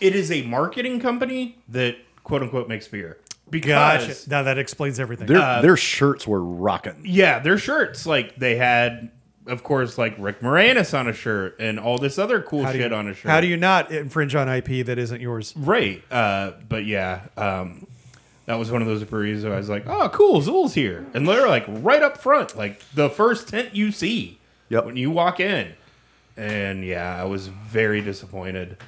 [0.00, 3.18] it is a marketing company that quote unquote makes beer.
[3.52, 4.30] Because Gotcha.
[4.30, 5.28] Now that explains everything.
[5.28, 7.02] their uh, their shirts were rocking.
[7.04, 9.10] yeah, their shirts like they had,
[9.46, 12.90] of course, like Rick Moranis on a shirt and all this other cool How shit
[12.90, 13.30] you, on a shirt.
[13.30, 15.52] How do you not infringe on IP that isn't yours?
[15.56, 16.02] Right.
[16.10, 17.86] Uh, but yeah, um,
[18.46, 21.06] that was one of those breweries where I was like, oh, cool, Zool's here.
[21.14, 24.38] And they're like right up front, like the first tent you see
[24.70, 24.86] Yep.
[24.86, 25.74] when you walk in.
[26.36, 28.78] And yeah, I was very disappointed.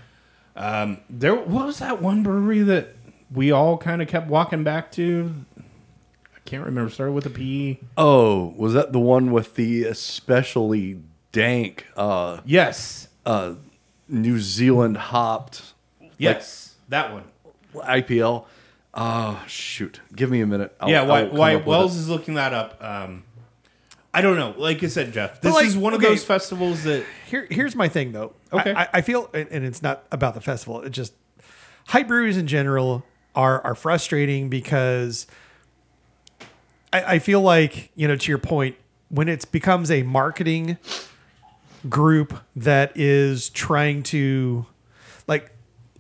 [0.56, 2.94] Um, there, what was that one brewery that
[3.34, 5.34] we all kind of kept walking back to?
[5.58, 6.90] I can't remember.
[6.90, 7.80] Started with a P.
[7.96, 11.00] Oh, was that the one with the especially
[11.32, 13.08] dank uh, Yes.
[13.26, 13.54] uh,
[14.08, 15.74] New Zealand hopped
[16.18, 16.74] Yes.
[16.88, 17.24] that one.
[17.74, 18.44] IPL?
[18.96, 20.00] Oh shoot!
[20.14, 20.72] Give me a minute.
[20.78, 22.00] I'll- yeah, why, why Wells it.
[22.00, 22.80] is looking that up.
[22.80, 23.24] Um,
[24.12, 24.54] I don't know.
[24.56, 26.10] Like I said, Jeff, this like, is one of okay.
[26.10, 28.34] those festivals that Here, here's my thing though.
[28.52, 28.72] Okay.
[28.72, 30.80] I, I- I feel, and and it's not about the festival.
[30.82, 31.12] It just
[31.88, 35.26] hype breweries in general are are frustrating because
[36.92, 38.76] I, I feel like you know to your point
[39.08, 40.78] when it becomes a marketing
[41.88, 44.66] group that is trying to
[45.26, 45.50] like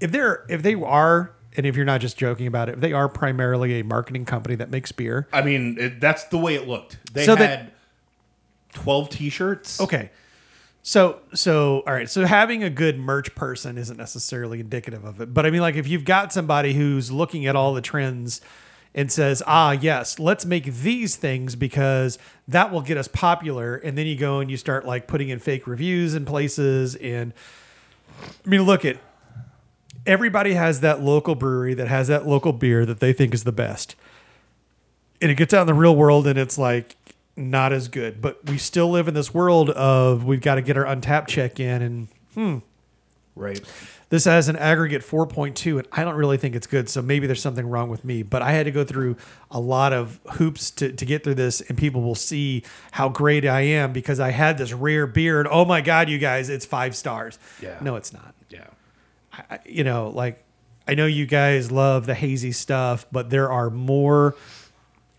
[0.00, 2.92] if they're if they are and if you're not just joking about it if they
[2.92, 6.66] are primarily a marketing company that makes beer I mean, it, that's the way it
[6.66, 6.98] looked.
[7.12, 7.70] They So had that-
[8.72, 9.80] twelve T-shirts.
[9.80, 10.10] Okay.
[10.86, 12.10] So so all right.
[12.10, 15.32] So having a good merch person isn't necessarily indicative of it.
[15.32, 18.42] But I mean like if you've got somebody who's looking at all the trends
[18.94, 23.96] and says, "Ah, yes, let's make these things because that will get us popular." And
[23.96, 27.32] then you go and you start like putting in fake reviews in places and
[28.22, 28.98] I mean look at
[30.04, 33.52] everybody has that local brewery that has that local beer that they think is the
[33.52, 33.96] best
[35.22, 36.96] and it gets out in the real world and it's like
[37.36, 38.20] not as good.
[38.20, 41.60] But we still live in this world of we've got to get our Untappd check
[41.60, 42.58] in, and hmm.
[43.36, 43.60] Right.
[44.10, 46.88] this has an aggregate 4.2, and I don't really think it's good.
[46.88, 48.22] So maybe there's something wrong with me.
[48.22, 49.16] But I had to go through
[49.50, 53.44] a lot of hoops to, to get through this, and people will see how great
[53.44, 56.64] I am because I had this rare beer, and oh my God, you guys, it's
[56.64, 57.40] five stars.
[57.60, 57.76] Yeah.
[57.80, 58.34] No, it's not.
[58.50, 58.66] Yeah.
[59.32, 60.44] I- you know, like
[60.86, 64.36] I know you guys love the hazy stuff, but there are more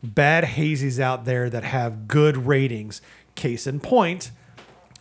[0.06, 3.02] bad hazies out there that have good ratings.
[3.36, 4.32] Case in point,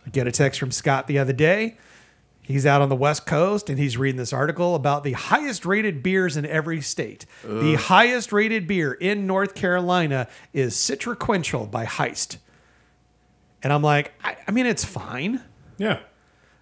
[0.05, 1.77] I get a text from Scott the other day.
[2.41, 6.03] He's out on the West Coast and he's reading this article about the highest rated
[6.03, 7.25] beers in every state.
[7.43, 12.37] The highest rated beer in North Carolina is Citraquenchl by Heist.
[13.63, 15.41] And I'm like, I, I mean, it's fine
[15.79, 15.99] Yeah.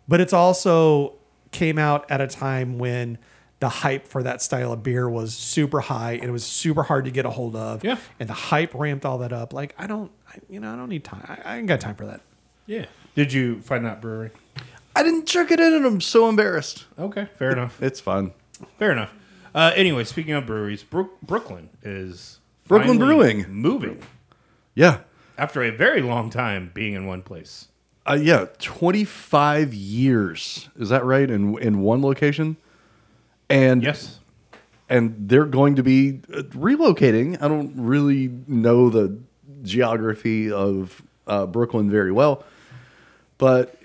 [0.07, 1.15] but it's also
[1.51, 3.17] came out at a time when
[3.63, 7.05] the hype for that style of beer was super high and it was super hard
[7.05, 7.81] to get a hold of.
[7.83, 7.97] Yeah.
[8.19, 9.53] And the hype ramped all that up.
[9.53, 11.23] Like I don't, I, you know, I don't need time.
[11.27, 12.19] I, I ain't got time for that.
[12.65, 12.85] Yeah.
[13.15, 14.31] Did you find that brewery?
[14.95, 16.85] I didn't check it in, and I'm so embarrassed.
[16.99, 17.27] Okay.
[17.37, 17.81] Fair enough.
[17.81, 18.33] It's fun.
[18.77, 19.13] Fair enough.
[19.55, 23.45] Uh, anyway, speaking of breweries, Brook Brooklyn is Brooklyn finally Brewing.
[23.49, 24.01] moving
[24.75, 24.99] Yeah.
[25.37, 27.69] after a very long time being in one place.
[28.05, 30.69] Uh, yeah, 25 years.
[30.77, 31.29] Is that right?
[31.29, 32.57] In in one location?
[33.53, 34.19] And Yes.
[34.89, 37.41] and they're going to be uh, relocating.
[37.41, 39.17] I don't really know the
[39.61, 42.43] geography of uh, Brooklyn very well,
[43.37, 43.75] but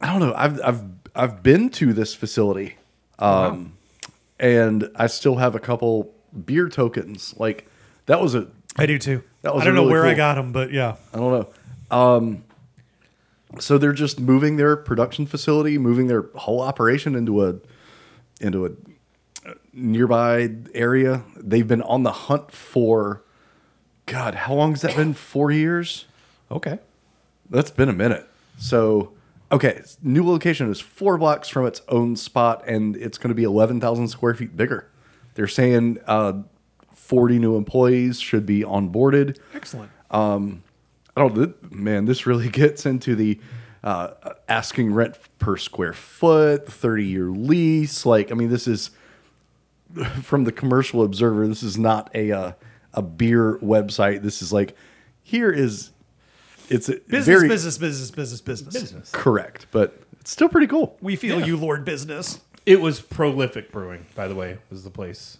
[0.00, 0.34] I don't know.
[0.36, 0.82] I've I've
[1.14, 2.76] I've been to this facility,
[3.18, 3.72] um,
[4.38, 6.12] and I still have a couple
[6.44, 7.34] beer tokens.
[7.38, 7.66] Like
[8.06, 9.22] that was a I do too.
[9.42, 10.96] That was I don't a know really where I got them, but yeah.
[11.14, 11.96] I don't know.
[11.96, 12.44] Um,
[13.58, 17.54] so they're just moving their production facility, moving their whole operation into a
[18.40, 18.70] into a
[19.72, 21.24] nearby area.
[21.36, 23.22] They've been on the hunt for
[24.06, 25.12] God, how long has that been?
[25.14, 26.06] Four years.
[26.50, 26.78] Okay.
[27.50, 28.28] That's been a minute.
[28.58, 29.12] So,
[29.52, 33.44] okay, new location is four blocks from its own spot, and it's going to be
[33.44, 34.88] eleven thousand square feet bigger.
[35.34, 36.42] They're saying uh,
[36.94, 39.38] forty new employees should be onboarded.
[39.54, 39.90] Excellent.
[40.10, 40.62] Um,
[41.16, 43.38] I don't, man, this really gets into the
[43.86, 48.04] uh, asking rent per square foot, 30 year lease.
[48.04, 48.90] Like, I mean, this is
[50.22, 52.52] from the commercial observer, this is not a, uh,
[52.92, 54.22] a beer website.
[54.22, 54.76] This is like,
[55.22, 55.92] here is,
[56.68, 59.10] it's a business, very business, business, business, business, Business.
[59.12, 60.96] correct, but it's still pretty cool.
[61.00, 62.40] We feel you, Lord Business.
[62.66, 65.38] It was prolific brewing, by the way, was the place.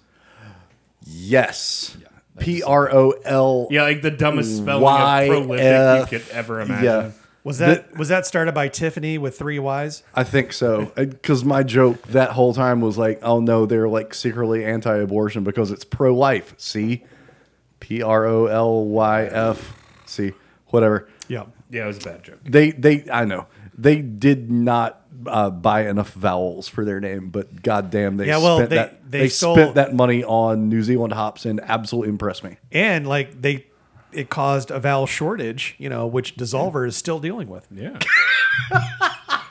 [1.05, 1.97] Yes.
[2.39, 3.67] P R O L.
[3.71, 6.85] Yeah, like the dumbest spelling of prolific you could ever imagine.
[6.85, 7.11] Yeah.
[7.47, 10.03] Was that was that started by Tiffany with three Y's?
[10.15, 10.93] I think so.
[10.97, 15.45] Because my joke that whole time was like, oh no, they're like secretly anti abortion
[15.45, 16.55] because it's pro life.
[16.59, 17.05] See?
[17.79, 19.77] P R O L Y F.
[20.07, 20.33] See?
[20.69, 21.09] Whatever.
[21.29, 21.45] Yeah.
[21.71, 22.41] Yeah, it was a bad joke.
[22.45, 23.47] They, they, I know.
[23.79, 28.57] They did not uh, buy enough vowels for their name, but goddamn, they Yeah, well,
[28.59, 29.11] spent they- that.
[29.11, 32.57] they They, sold- spent that money on New Zealand hops and absolutely impressed me.
[32.73, 33.67] And like they
[34.13, 37.67] it caused a valve shortage, you know, which Dssolvr is still dealing with.
[37.71, 37.99] Yeah.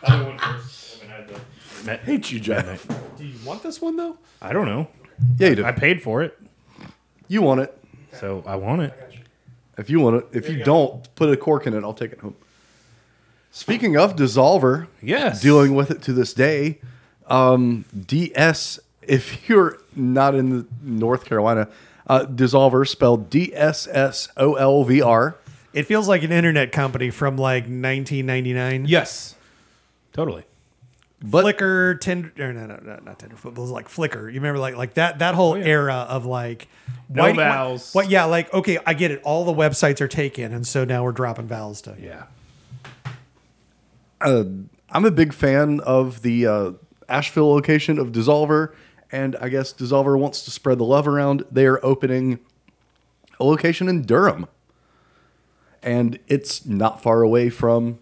[0.03, 1.03] Other one first.
[1.03, 1.27] I haven't had
[1.85, 2.87] the- Hate you, Jeff.
[3.17, 4.17] Do you want this one though?
[4.41, 4.87] I don't know.
[5.37, 5.65] Yeah, you do.
[5.65, 6.37] I paid for it,
[7.27, 7.77] You want it.
[8.13, 8.93] so I want it.
[9.77, 10.25] If you want it.
[10.31, 11.83] If you, don't, put a cork in it.
[11.83, 12.35] I'll take it home.
[13.51, 15.41] Speaking of Dssolvr, Yes.
[15.41, 16.79] dealing with it to this day.
[17.27, 21.67] Um, DS, if you're not in the North Carolina,
[22.07, 25.37] uh, Dssolvr spelled D S S O L V R.
[25.73, 28.85] It feels like an internet company from like 1999.
[28.85, 29.35] Yes.
[30.13, 30.43] Totally.
[31.21, 33.35] But Flickr, Tinder, or no, no, no, not Tinder.
[33.35, 34.27] It was like Flickr.
[34.27, 36.67] You remember like like that that whole era of like
[37.09, 37.93] No why vowels.
[37.93, 39.21] What, yeah, like okay, I get it.
[39.23, 41.95] All the websites are taken, and so now we're dropping vowels to.
[41.99, 42.25] Yeah.
[44.21, 46.71] I'm a big fan of the uh,
[47.09, 48.73] Asheville location of Dssolvr,
[49.11, 51.43] and I guess Dssolvr wants to spread the love around.
[51.51, 52.39] They are opening
[53.39, 54.47] a location in Durham,
[55.83, 57.99] and it's not far away from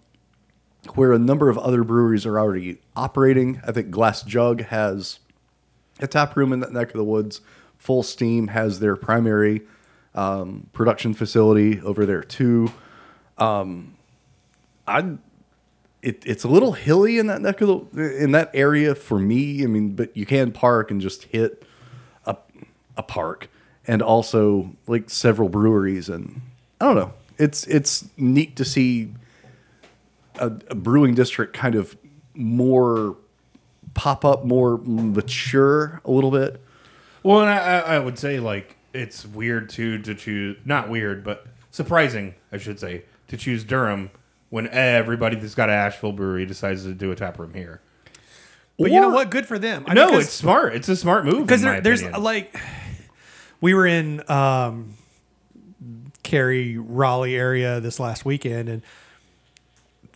[0.96, 3.62] where a number of other breweries are already operating.
[3.66, 5.20] I think Glass Jug has
[6.00, 7.42] a tap room in that neck of the woods.
[7.82, 9.62] Fullsteam has their primary
[10.16, 12.72] um, production facility over there too.
[13.38, 13.96] Um,
[14.88, 15.18] I
[16.04, 19.64] it, it's a little hilly in that neck of the in that area for me.
[19.64, 21.64] I mean, but you can park and just hit
[22.26, 22.36] a
[22.98, 23.50] a park,
[23.88, 26.42] and also like several breweries, and
[26.80, 27.14] I don't know.
[27.38, 29.14] It's it's neat to see
[30.36, 31.96] a, a brewing district kind of
[32.34, 33.16] more
[33.94, 36.62] pop up, more mature a little bit.
[37.24, 41.48] Well, and I, I would say like it's weird too to choose not weird, but
[41.72, 44.12] surprising, I should say, to choose Durham
[44.54, 47.82] when everybody that's got an Asheville brewery decides to do a tap room here.
[48.78, 49.32] But you know what?
[49.32, 49.84] Good for them.
[49.88, 50.76] I no, mean, 'cause- it's smart.
[50.76, 52.22] It's a smart move because there, there's opinion.
[52.22, 52.56] like
[53.62, 54.94] we were in um
[56.22, 58.84] Cary Raleigh area this last weekend and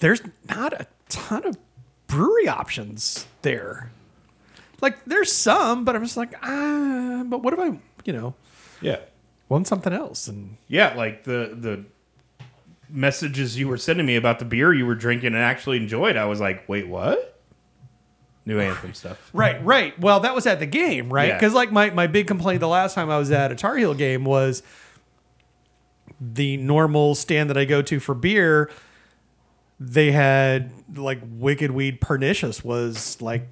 [0.02, 1.58] there's not a ton of
[2.06, 3.90] brewery options there
[4.82, 8.36] like there's some but i'm just like ah but what if i you know
[8.82, 9.00] yeah,
[9.50, 11.84] want something else and yeah, like the the
[12.90, 16.16] messages you were sending me about the beer you were drinking and actually enjoyed.
[16.16, 17.40] I was like, wait, what?
[18.46, 19.30] New anthem stuff.
[19.34, 20.00] Right, right.
[20.00, 21.30] Well, that was at the game, right?
[21.30, 21.36] Yeah.
[21.36, 23.94] Because like my, my big complaint the last time I was at a Tar Heel
[23.94, 24.64] game was
[26.20, 28.72] the normal stand that I go to for beer.
[29.80, 33.48] They had like Wicked Weed Pernicious was like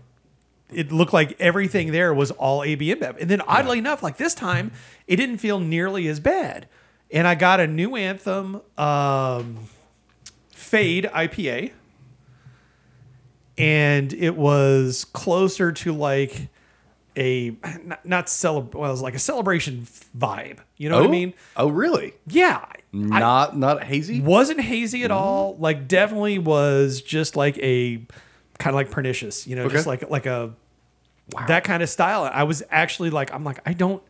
[0.74, 3.22] it looked like everything there was all AB InBev.
[3.22, 4.72] And then oddly enough, like this time,
[5.08, 6.68] it didn't feel nearly as bad.
[7.12, 9.58] And I got a new anthem um,
[10.52, 11.72] Fade IPA
[13.58, 16.50] and it was closer to like
[17.18, 19.88] a not, not well, it was like a celebration
[20.18, 20.60] vibe.
[20.78, 21.34] You know what I mean?
[21.56, 22.14] Oh, really?
[22.28, 22.66] Yeah.
[22.68, 24.22] I Not not hazy.
[24.22, 25.56] wasn't hazy at all.
[25.58, 27.98] Like definitely was just like a
[28.58, 30.54] kind of like pernicious, you know, just like like a
[31.48, 32.30] that kind of style.
[32.32, 34.02] I was actually like I'm like I don't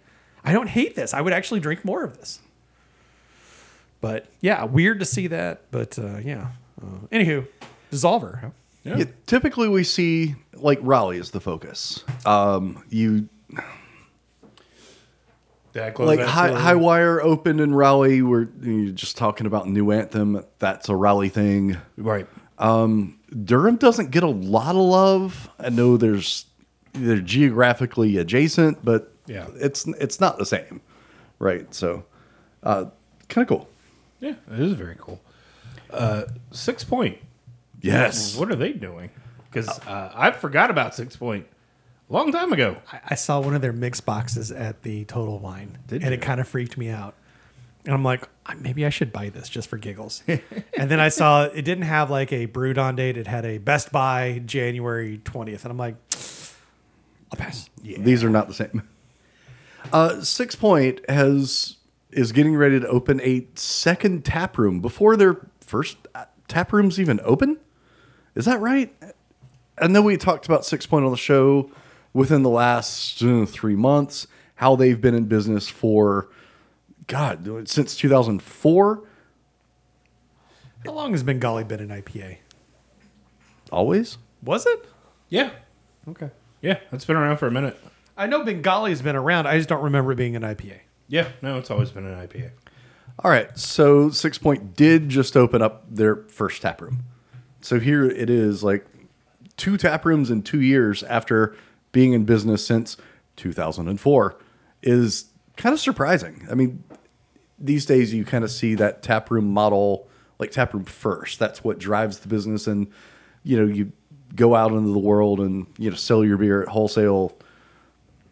[0.44, 1.14] I don't hate this.
[1.14, 2.40] I would actually drink more of this.
[4.02, 5.64] But yeah, weird to see that.
[5.72, 6.48] But uh, yeah.
[6.82, 7.48] Uh, anywho,
[7.92, 8.40] Dssolvr.
[8.42, 8.50] huh?
[8.84, 8.98] Yeah.
[8.98, 12.04] Yeah, typically, we see like Raleigh is the focus.
[12.26, 13.28] Um, you
[15.74, 16.58] Did close like high, door?
[16.58, 18.22] high wire opened in Raleigh.
[18.22, 20.44] We're you're just talking about new anthem.
[20.60, 21.78] That's a Raleigh thing.
[21.98, 22.28] Right.
[22.60, 25.50] Durham doesn't get a lot of love.
[25.60, 26.46] I know there's
[26.94, 29.48] they're geographically adjacent, but Yeah.
[29.56, 30.80] it's it's not the same,
[31.40, 31.74] right?
[31.74, 32.06] So,
[32.64, 32.86] uh,
[33.28, 33.68] kind of cool.
[34.26, 35.22] Yeah, it is very cool.
[35.92, 37.20] Uh, Sixpoint.
[37.82, 38.36] Yes.
[38.36, 39.12] What are they doing?
[39.50, 41.44] Because uh, I forgot about Sixpoint
[42.10, 42.78] a long time ago.
[42.92, 46.18] I, I saw one of their mix boxes at the Total Wine, Did and you?
[46.18, 47.14] it kind of freaked me out.
[47.86, 50.24] And I'm like, "I- maybe I should buy this just for giggles.
[50.28, 53.60] and then I saw it didn't have like a brewed on date; it had a
[53.60, 55.96] Best Buy January 20th, and I'm like,
[57.32, 57.70] I'll pass.
[57.84, 58.88] These are not the same.
[59.94, 61.78] Uh, Sixpoint has
[62.16, 67.00] is getting ready to open a second tap room before their first uh, tap rooms
[67.00, 67.58] even open.
[68.36, 68.94] Is that right?
[69.78, 71.70] I know we talked about Sixpoint on the show
[72.14, 76.30] within the last uh, three months, how they've been in business for
[77.08, 79.04] God since 2004.
[80.86, 82.38] How long has Bengali been an IPA?
[83.72, 84.18] Always.
[84.44, 84.86] Was it?
[85.30, 85.50] Yeah,
[86.08, 86.30] Okay.
[86.62, 87.78] yeah, it's been around for a minute.
[88.16, 89.48] I know Bengali's been around.
[89.48, 90.80] I just don't remember it being an IPA.
[91.08, 92.52] Yeah, no, it's always been an IPA.
[93.20, 97.04] All right, so Sixpoint did just open up their first tap room.
[97.62, 98.86] So here it is, like
[99.58, 101.56] two tap rooms in two years after
[101.92, 102.98] being in business since
[103.38, 104.38] 2004
[104.84, 106.46] is kind of surprising.
[106.52, 106.84] I mean,
[107.58, 110.08] these days you kind of see that tap room model,
[110.40, 111.40] like tap room first.
[111.40, 112.88] That's what drives the business, and
[113.44, 113.92] you know you
[114.36, 117.38] go out into the world and you know sell your beer at wholesale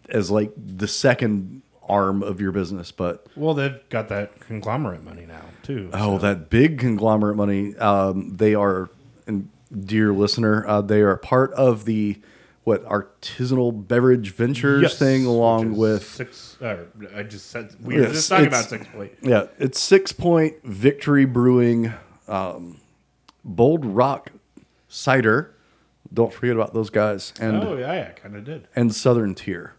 [0.10, 5.26] as like the second arm of your business, but Well, they've got that conglomerate money
[5.26, 5.90] now too.
[5.94, 7.76] Oh, so- that big conglomerate money.
[7.78, 8.90] Um, they are,
[9.28, 12.20] and dear listener, uh, they are part of the
[12.64, 16.56] what artisanal beverage ventures Yes, thing, along with six.
[16.62, 19.10] Uh, I just said we were just talking about Sixpoint.
[19.22, 21.92] yeah, it's Sixpoint Victory Brewing,
[22.30, 22.78] um,
[23.44, 24.32] Bold Rock
[24.88, 25.54] Cider.
[26.14, 28.68] Don't forget about those guys and Oh yeah, yeah, kind of did.
[28.76, 29.74] and Southern Tier.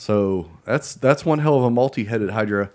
[0.00, 0.06] Yes.
[0.06, 2.70] So that's that's one hell of a multi-headed hydra.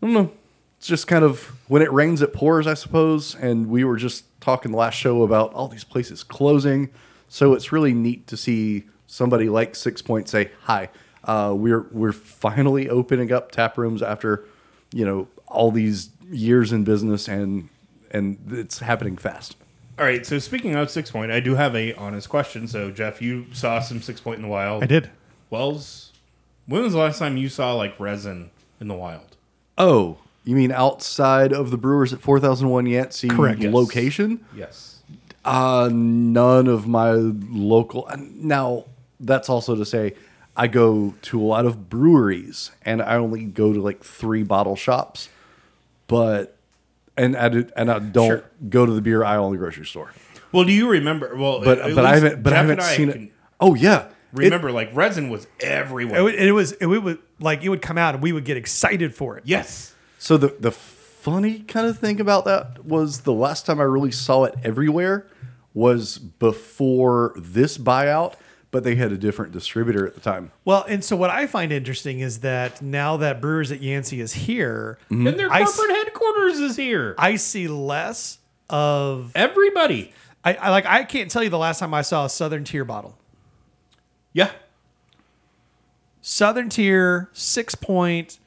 [0.00, 0.32] I don't know.
[0.78, 3.34] It's just kind of when it rains, it pours, I suppose.
[3.34, 6.90] And we were just talking the last show about all these places closing.
[7.28, 10.88] So it's really neat to see somebody like Sixpoint say, "Hi,
[11.24, 14.44] uh, we're we're finally opening up tap rooms after
[14.92, 17.68] you know all these years in business, and
[18.12, 19.56] and it's happening fast."
[19.98, 20.24] All right.
[20.24, 22.68] So speaking of Sixpoint, I do have a honest question.
[22.68, 24.84] So Jeff, you saw some Sixpoint in the wild.
[24.84, 25.10] I did.
[25.50, 26.12] Wells,
[26.66, 29.36] when was the last time you saw like resin in the wild?
[29.76, 34.44] Oh, you mean outside of the Brewers at four thousand one Yancey Correct, location?
[34.54, 35.02] Yes.
[35.44, 38.08] Uh, none of my local.
[38.18, 38.84] Now,
[39.18, 40.14] that's also to say,
[40.56, 44.76] I go to a lot of breweries and I only go to like three bottle
[44.76, 45.28] shops,
[46.06, 46.54] but.
[47.16, 48.44] And I, did, and I don't Sure.
[48.68, 50.12] go to the beer aisle in the grocery store,
[50.52, 51.34] Well, do you remember?
[51.34, 53.32] Well, but but I haven't but I haven't and I seen can it.
[53.58, 56.22] Oh yeah, It- Remember, like resin was It, everywhere.
[56.24, 59.14] would- it was it would like it would come out and we would get excited
[59.14, 59.44] for it.
[59.46, 59.94] yes.
[60.18, 64.10] So the the funny kind of thing about that was the last time I really
[64.10, 65.26] saw it everywhere
[65.74, 68.34] was before this buyout,
[68.70, 70.50] but they had a different distributor at the time.
[70.64, 74.32] Well, and so what I find interesting is that now that Brewers at Yancey is
[74.32, 75.26] here, mm-hmm.
[75.26, 77.14] And their I s- corporate headquarters is here.
[77.18, 78.38] I see less
[78.68, 80.12] of Everybody.
[80.44, 82.84] I, I like I can't tell you the last time I saw a Southern Tier
[82.84, 83.16] bottle.
[84.38, 84.50] Yeah.
[86.20, 88.38] Southern Tier, Sixpoint,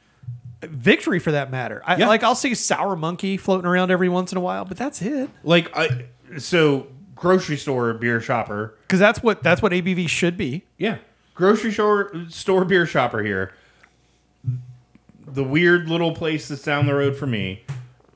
[0.61, 1.81] victory for that matter.
[1.85, 2.07] I, Yeah.
[2.07, 5.29] Like I'll see Sour Monkey floating around every once in a while, but that's it.
[5.43, 6.05] Like I.
[6.37, 8.75] So grocery store beer shopper.
[8.83, 10.63] Because that's what that's what ABV should be.
[10.77, 10.97] Yeah.
[11.33, 13.53] Grocery store store beer shopper here.
[15.25, 17.63] The weird little place that's down the road for me.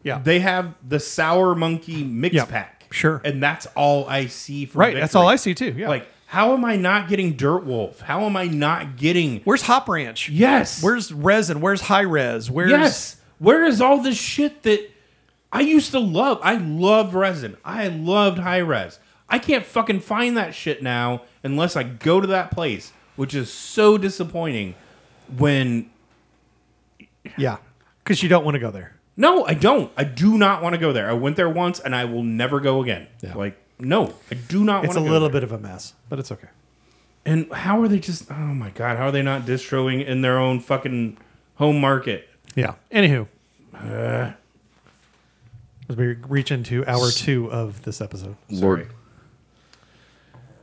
[0.04, 0.20] Yeah.
[0.20, 2.88] They have the sour monkey mix Yeah, pack.
[2.92, 3.22] sure.
[3.24, 4.94] And that's all I see from right.
[4.96, 5.74] That's all I see too.
[5.78, 5.88] Yeah.
[5.90, 8.02] Like, how am I not getting Dirt Wolf?
[8.02, 10.28] How am I not getting where's Hop Ranch?
[10.28, 10.84] Yes.
[10.84, 11.62] Where's resin?
[11.62, 12.52] Where's high res?
[12.52, 13.16] Where's Yes.
[13.40, 14.92] Where is all this shit that
[15.54, 16.40] I used to love?
[16.44, 17.56] I loved resin.
[17.64, 19.00] I loved high res.
[19.30, 23.50] I can't fucking find that shit now unless I go to that place, which is
[23.50, 24.76] so disappointing
[25.38, 25.90] when
[27.38, 27.60] Yeah.
[28.04, 28.98] Because you don't want to go there.
[29.16, 29.90] no, I don't.
[29.96, 31.10] I do not want to go there.
[31.10, 33.08] I went there once and I will never go again.
[33.22, 33.36] Yeah.
[33.36, 35.42] Like no, I do not want It's a little there.
[35.42, 36.48] bit of a mess, but it's okay.
[37.26, 40.38] And how are they just oh my god, how are they not distroing in their
[40.38, 41.18] own fucking
[41.56, 42.30] home market?
[42.56, 42.76] Yeah.
[42.92, 43.28] Anywho,
[45.90, 48.36] As we reach into hour two of this episode.
[48.50, 48.88] Lord.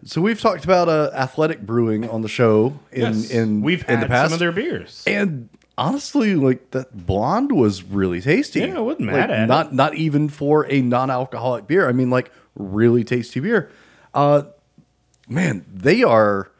[0.05, 3.31] So we've talked about uh, athletic brewing on the show in Yes.
[3.31, 5.05] in we've in had the past, some of their beers.
[5.07, 5.49] and
[5.79, 8.61] honestly, like that blonde was really tasty.
[8.61, 9.47] Yeah, I wasn't Like, mad at it.
[9.47, 11.89] not not even for a non-alcoholic beer.
[11.89, 13.71] I mean, like really tasty beer.
[14.15, 14.43] Uh,
[15.29, 16.51] man, they are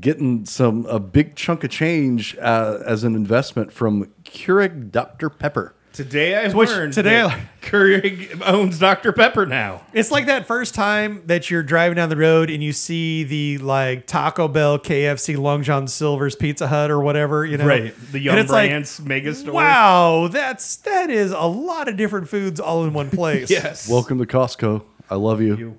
[0.00, 5.74] getting some a big chunk of change uh, as an investment from Keurig Dr Pepper.
[5.94, 9.82] Today I Which- learned today that I- Keurig owns Dr Pepper now.
[9.92, 13.58] It's like that first time that you're driving down the road and you see the
[13.58, 17.64] like Taco Bell, KFC, Long John Silver's, Pizza Hut, or whatever, you know.
[17.66, 19.54] Right, the Yum And it's like, Brands mega store.
[19.54, 23.48] Wow, that's that is a lot of different foods all in one place.
[23.54, 23.88] Yes.
[23.88, 24.82] Welcome to Costco.
[25.08, 25.56] I love you.
[25.56, 25.78] You.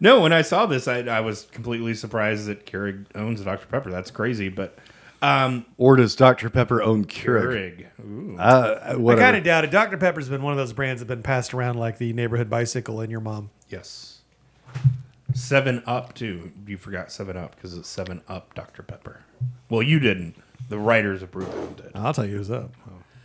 [0.00, 3.88] No, when I saw this, I, I was completely surprised that Keurig owns Dr Pepper.
[3.92, 4.76] That's crazy, but
[5.22, 7.86] um, Or does Dr Pepper own Keurig?
[8.00, 8.04] Keurig.
[8.04, 8.36] Ooh.
[8.38, 9.70] Uh, I kind of doubt it.
[9.70, 9.96] Dr.
[9.96, 13.00] Pepper's been one of those brands that have been passed around like the neighborhood bicycle
[13.00, 13.50] and your mom.
[13.68, 14.22] Yes.
[15.34, 16.52] Seven Up too.
[16.66, 19.22] You forgot Seven Up because it's Seven Up Dr Pepper.
[19.70, 20.34] Well, you didn't.
[20.68, 21.90] The writers of Brewbound did.
[21.94, 22.74] I'll tell you who's up.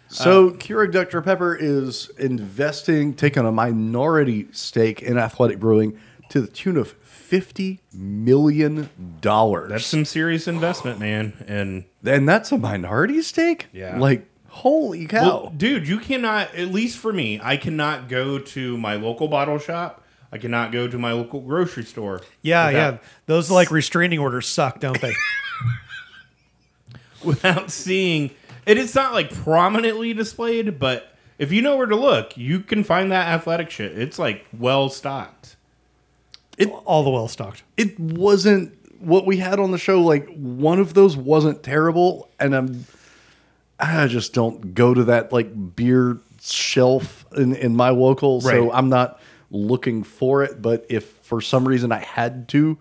[0.09, 6.47] So Keurig Dr Pepper is investing, taking a minority stake in Athletic Brewing to the
[6.47, 6.95] tune of
[7.27, 8.89] fifty million
[9.21, 9.69] dollars.
[9.69, 11.33] That's some serious investment, man.
[11.47, 13.67] And and that's a minority stake.
[13.73, 13.97] Yeah.
[13.99, 15.21] like holy cow.
[15.21, 16.55] Well, dude, you cannot.
[16.55, 20.03] At least for me, I cannot go to my local bottle shop.
[20.31, 22.21] I cannot go to my local grocery store.
[22.41, 22.99] Yeah, without- yeah.
[23.27, 25.13] Those like restraining orders suck, don't they?
[27.23, 28.31] Without seeing
[28.65, 32.83] it, it's not like prominently displayed, but if you know where to look, you can
[32.83, 33.97] find that athletic shit.
[33.97, 35.55] It's like well stocked.
[36.85, 37.63] All the well stocked.
[37.77, 40.01] it wasn't what we had on the show.
[40.01, 42.85] Like one of those wasn't terrible, and I'm
[43.79, 48.89] I just don't go to that like beer shelf in in my local, so I'm
[48.89, 49.19] not
[49.51, 50.61] looking for it.
[50.61, 52.77] But if for some reason I had to,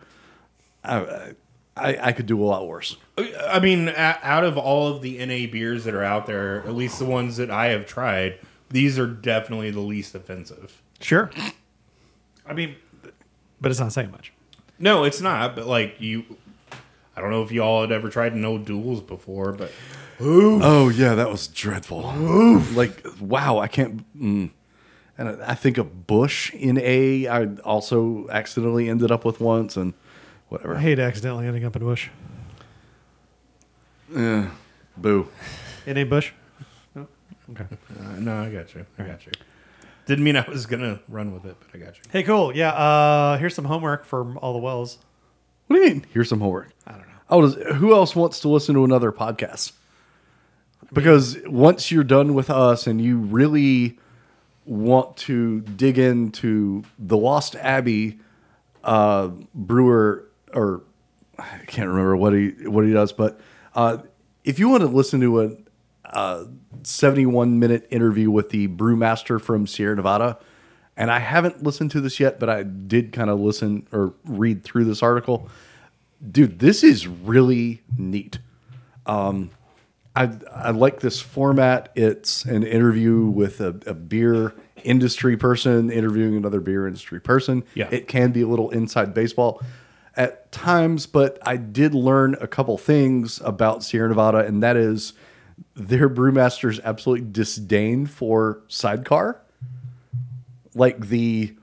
[0.84, 1.32] I
[1.76, 2.96] I, I could do a lot worse.
[3.18, 6.98] I mean, out of all of the NA beers that are out there, at least
[6.98, 8.38] the ones that I have tried,
[8.70, 10.82] these are definitely the least offensive.
[11.00, 11.30] Sure.
[12.46, 12.76] I mean,
[13.60, 14.32] but it's not saying much.
[14.78, 15.56] No, it's not.
[15.56, 16.24] But like you,
[17.16, 19.70] I don't know if y'all had ever tried no duels before, but
[20.20, 22.02] Oh yeah, that was dreadful.
[22.74, 24.04] Like wow, I can't.
[24.18, 24.50] Mm.
[25.18, 29.94] And I I think a Busch NA, I also accidentally ended up with once, and
[30.48, 30.76] whatever.
[30.76, 32.08] I hate accidentally ending up in Bush.
[34.14, 34.50] Yeah,
[34.96, 35.28] Boo.
[35.84, 36.32] In a Bush?
[36.94, 37.08] No?
[37.50, 37.64] Okay.
[38.00, 38.86] uh, no, I got you.
[38.98, 39.32] I got you.
[40.06, 42.02] Didn't mean I was gonna run with it, but I got you.
[42.10, 42.54] Hey, cool.
[42.54, 44.98] Yeah, uh, here's some homework for all the wells.
[45.66, 46.06] What do you mean?
[46.12, 46.70] Here's some homework.
[46.86, 47.06] I don't know.
[47.28, 49.72] Oh, does, who else wants to listen to another podcast?
[50.92, 53.98] Because once you're done with us and you really
[54.64, 58.20] want to dig into the Lost Abbey
[58.84, 60.82] uh, brewer, or
[61.36, 63.40] I can't remember what he what he does, but
[63.74, 63.98] uh,
[64.44, 65.50] if you want to listen to a,
[66.06, 66.46] a
[66.82, 70.38] 71 minute interview with the brewmaster from Sierra Nevada,
[70.96, 74.64] and I haven't listened to this yet, but I did kind of listen or read
[74.64, 75.48] through this article.
[76.30, 78.38] Dude, this is really neat.
[79.04, 79.50] Um,
[80.14, 81.92] I I like this format.
[81.94, 87.64] It's an interview with a, a beer industry person interviewing another beer industry person.
[87.74, 87.88] Yeah.
[87.90, 89.62] It can be a little inside baseball
[90.16, 95.12] at times, but I did learn a couple things about Sierra Nevada, and that is
[95.74, 99.40] their brewmasters absolutely disdain for sidecar.
[100.74, 101.54] Like the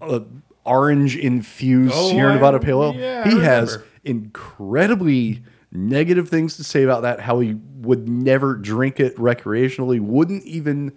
[0.00, 0.20] uh,
[0.64, 2.94] orange infused Oh, Sierra I- Nevada Pale Ale.
[2.94, 7.20] yeah, he has incredibly negative things to say about that.
[7.20, 10.92] How he would never drink it recreationally, wouldn't even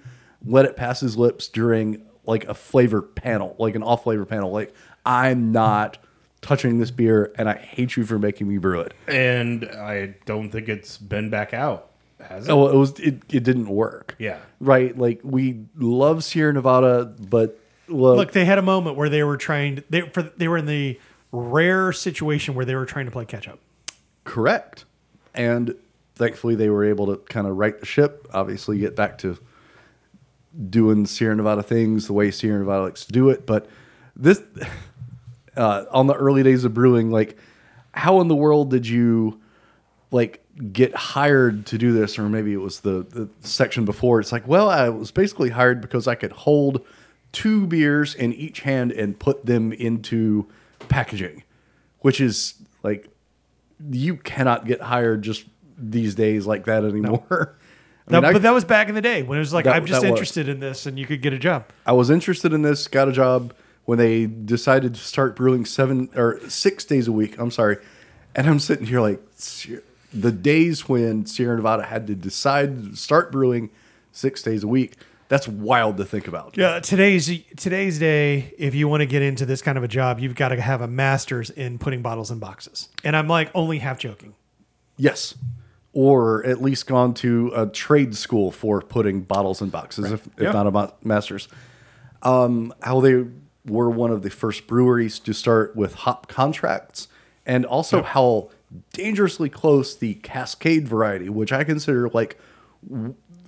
[0.45, 4.51] let it pass his lips during like a flavor panel, like an off flavor panel.
[4.51, 4.73] Like
[5.05, 5.97] I'm not
[6.41, 8.93] touching this beer, and I hate you for making me brew it.
[9.07, 11.91] And I don't think it's been back out,
[12.25, 12.51] has it?
[12.51, 14.15] Oh, it was it, it didn't work.
[14.19, 14.39] Yeah.
[14.59, 14.97] right.
[14.97, 19.37] Like we love Sierra Nevada, but look, Look, they had a moment where they were
[19.37, 19.77] trying.
[19.77, 20.99] To, they for they were in the
[21.31, 23.59] rare situation where they were trying to play catch up.
[24.23, 24.85] Correct.
[25.33, 25.75] And
[26.15, 29.37] thankfully, they were able to kind of right the ship, obviously, get back to
[30.69, 33.45] doing Sierra Nevada things the way Sierra Nevada likes to do it.
[33.45, 33.67] But
[34.15, 34.41] this,
[35.57, 37.37] uh, on the early days of brewing, like,
[37.93, 39.39] how in the world did you,
[40.11, 42.17] like, get hired to do this?
[42.19, 44.19] Or maybe it was the, the section before.
[44.19, 46.85] It's like, well, I was basically hired because I could hold
[47.31, 50.47] two beers in each hand and put them into
[50.87, 51.43] packaging,
[51.99, 52.53] which is
[52.83, 53.09] like
[53.91, 55.45] you cannot get hired just
[55.77, 57.57] these days like that anymore.
[58.07, 59.75] That- mean, I- but that was back in the day when it was like, That-
[59.77, 60.19] I'm just that was.
[60.19, 61.65] interested in this and you could get a job.
[61.87, 63.51] I was interested in this, got a job
[63.85, 67.39] when they decided to start brewing seven or six days a week.
[67.39, 67.77] I'm sorry.
[68.35, 69.81] And I'm sitting here like "Ser-
[70.15, 73.69] the days when Sierra Nevada had to decide to start brewing
[74.11, 74.95] six days a week.
[75.27, 76.55] That's wild to think about.
[76.55, 78.53] Yeah, today's today's day.
[78.59, 80.81] If you want to get into this kind of a job, you've got to have
[80.81, 82.89] a master's in putting bottles in boxes.
[83.03, 84.35] And I'm like only half joking.
[84.97, 85.33] Yes.
[85.93, 90.43] Or at least gone to a trade school for putting bottles in boxes, if, if
[90.43, 90.51] Yeah.
[90.51, 91.47] not a master's.
[92.21, 93.25] Um, how they
[93.65, 97.07] were one of the first breweries to start with hop contracts,
[97.47, 98.49] and also how
[98.93, 102.39] dangerously close the Cascade variety, which I consider like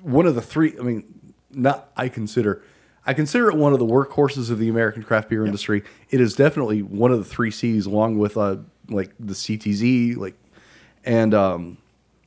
[0.02, 0.74] one of the three.
[0.80, 1.04] I mean,
[1.52, 2.62] not I consider.
[3.06, 5.84] I consider it one of the workhorses of the American craft beer industry.
[6.10, 8.58] It is definitely one of the three C's, along with uh,
[8.90, 10.36] like the CTZ, like
[11.06, 11.78] and um,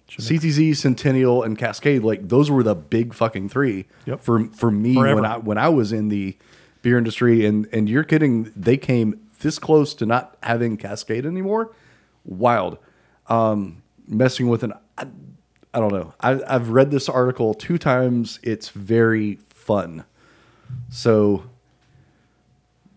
[0.08, 2.02] CTZ, Centennial, and Cascade.
[2.02, 4.20] Like those were the big fucking three Yep.
[4.20, 5.14] for for me Forever.
[5.16, 6.36] when I when I was in the
[6.82, 7.44] beer industry.
[7.44, 8.50] And and you're kidding?
[8.56, 11.72] They came this close to not having Cascade anymore.
[12.24, 12.78] Wild.
[13.30, 14.74] Um, messing with an.
[14.98, 15.06] I,
[15.72, 16.14] I don't know.
[16.20, 18.40] I, I've read this article two times.
[18.42, 20.04] It's very fun.
[20.88, 21.44] So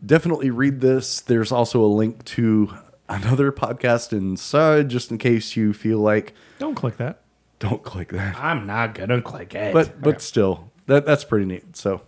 [0.06, 1.22] definitely read this.
[1.22, 2.74] There's also a link to
[3.08, 7.22] another podcast inside, just in case you feel like Don't click that.
[7.60, 8.36] don't click that.
[8.38, 9.72] I'm not gonna click it.
[9.74, 11.78] But but still, that that's pretty neat.
[11.78, 12.02] So,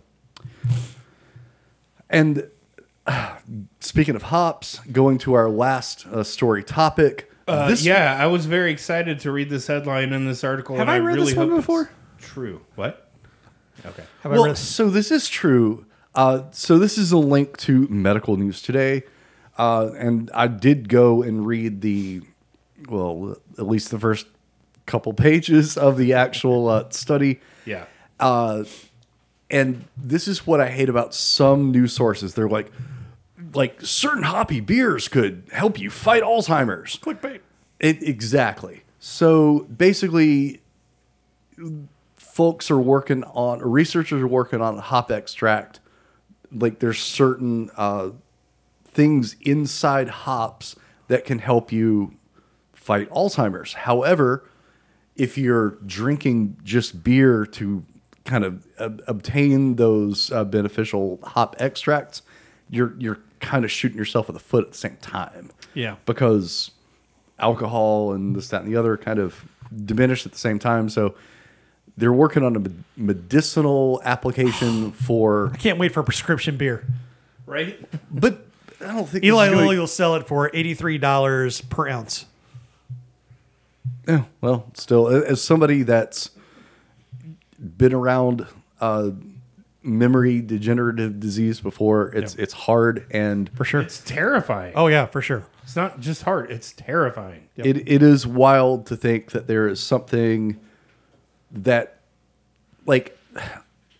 [2.10, 2.48] and
[3.06, 3.36] uh,
[3.80, 7.25] speaking of hops, going to our last uh, story topic.
[7.46, 10.76] Uh, this yeah, I was very excited to read this headline in this article.
[10.76, 11.90] Have and I I, read really this one hope before?
[12.18, 12.60] True.
[12.74, 13.08] What?
[13.84, 14.02] Okay.
[14.22, 15.86] Have I well, read- so this is true.
[16.14, 19.04] Uh, so this is a link to medical news today,
[19.58, 22.22] uh, and I did go and read the,
[22.88, 24.26] well, at least the first
[24.86, 27.40] couple pages of the actual uh, study.
[27.64, 27.84] Yeah.
[28.18, 28.64] Uh,
[29.50, 32.34] and this is what I hate about some news sources.
[32.34, 32.72] They're like,
[33.56, 36.98] like certain hoppy beers could help you fight Alzheimer's.
[36.98, 37.40] Clickbait.
[37.80, 38.82] It, exactly.
[38.98, 40.60] So basically,
[42.16, 45.80] folks are working on, researchers are working on hop extract.
[46.52, 48.10] Like there's certain uh,
[48.84, 50.76] things inside hops
[51.08, 52.16] that can help you
[52.72, 53.72] fight Alzheimer's.
[53.72, 54.48] However,
[55.16, 57.84] if you're drinking just beer to
[58.24, 62.22] kind of ob- obtain those uh, beneficial hop extracts,
[62.68, 65.96] you're you're kind of shooting yourself in the foot at the same time Yeah.
[66.06, 66.70] because
[67.38, 69.44] alcohol and this, that, and the other kind of
[69.84, 70.88] diminish at the same time.
[70.88, 71.14] So
[71.96, 72.62] they're working on a
[73.00, 76.84] medicinal application for, I can't wait for a prescription beer.
[77.46, 77.78] Right.
[78.10, 78.46] but
[78.80, 82.26] I don't think Eli is gonna- Lilly will sell it for $83 per ounce.
[84.08, 86.30] Yeah, well, still, as somebody that's
[87.58, 88.46] been around
[88.80, 89.10] uh,
[89.86, 93.80] memory degenerative disease before, it's it's hard and For sure.
[93.80, 94.72] It's terrifying.
[94.74, 95.46] Oh, yeah, for sure.
[95.62, 96.50] It's not just hard.
[96.50, 97.48] It's terrifying.
[97.56, 100.60] it, it is wild to think that there is something
[101.50, 102.00] that
[102.86, 103.18] like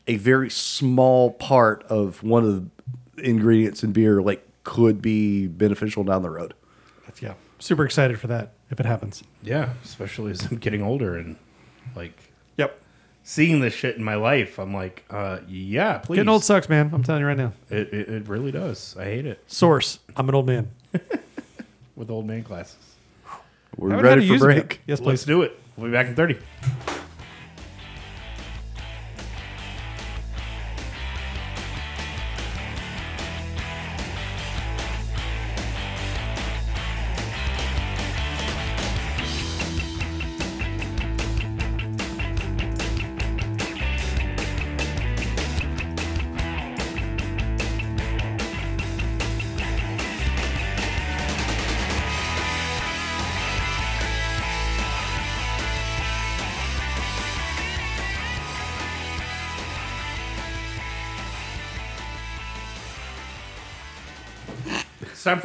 [0.07, 2.55] a very small part of one of
[3.17, 6.55] the ingredients in beer like could be beneficial down the road
[7.07, 7.35] That's, yeah.
[7.59, 9.23] Super excited for that if it happens.
[9.43, 11.37] Yeah, especially as I'm getting older and
[11.95, 12.26] like Yep.
[13.27, 14.59] Seeing this shit in my life.
[14.59, 16.17] I'm like, uh, yeah, please.
[16.17, 16.91] Getting old sucks, man.
[16.95, 17.53] I'm telling you right now.
[17.69, 18.97] It, it, it really does.
[18.99, 19.99] I hate it Source.
[20.17, 20.71] I'm an old man.
[21.97, 22.77] with old man glasses.
[23.77, 24.69] we're ready for use them yet.
[24.69, 25.27] break Yes, Let's please.
[25.27, 25.59] do it.
[25.77, 26.39] We'll be back in 30.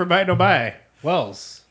[0.02, 0.76] For buy no buy.
[1.04, 1.62] Wells,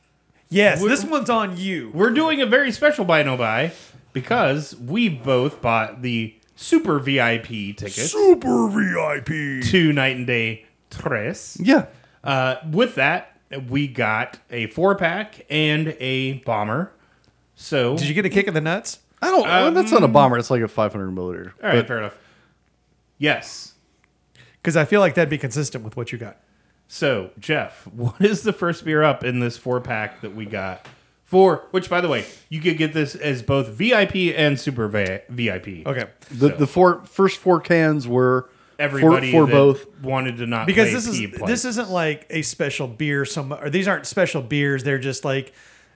[0.49, 1.91] Yes, We're- this one's on you.
[1.95, 3.73] we're doing a very special buy no buy
[4.13, 9.25] because we both bought the super VIP tickets super vip
[9.71, 11.57] to Night and Day Tres.
[11.61, 11.87] yeah
[12.23, 13.37] Uh, with that,
[13.69, 16.93] we got a four pack and a bomber.
[17.57, 18.99] So, Did you get a kick in the nuts?
[19.23, 21.87] i don't well, that's not a bomber it's like a 500 milliliter all right, But
[21.89, 22.19] fair enough.
[23.19, 23.75] Yes.
[24.63, 26.37] Because I feel like that'd be consistent with what you got.
[26.93, 30.87] So, Jeff, what is the first beer up in this four pack that we got
[31.25, 35.23] For which, by the way, you could get this as both VIP and super vi-
[35.29, 35.87] VIP.
[35.87, 36.07] Okay.
[36.33, 40.01] The the four first four cans were for- Everybody for, that both.
[40.01, 43.25] wanted to not because pay this is this isn't like a special beer.
[43.25, 44.83] Some or these aren't special beers.
[44.83, 45.53] They're just like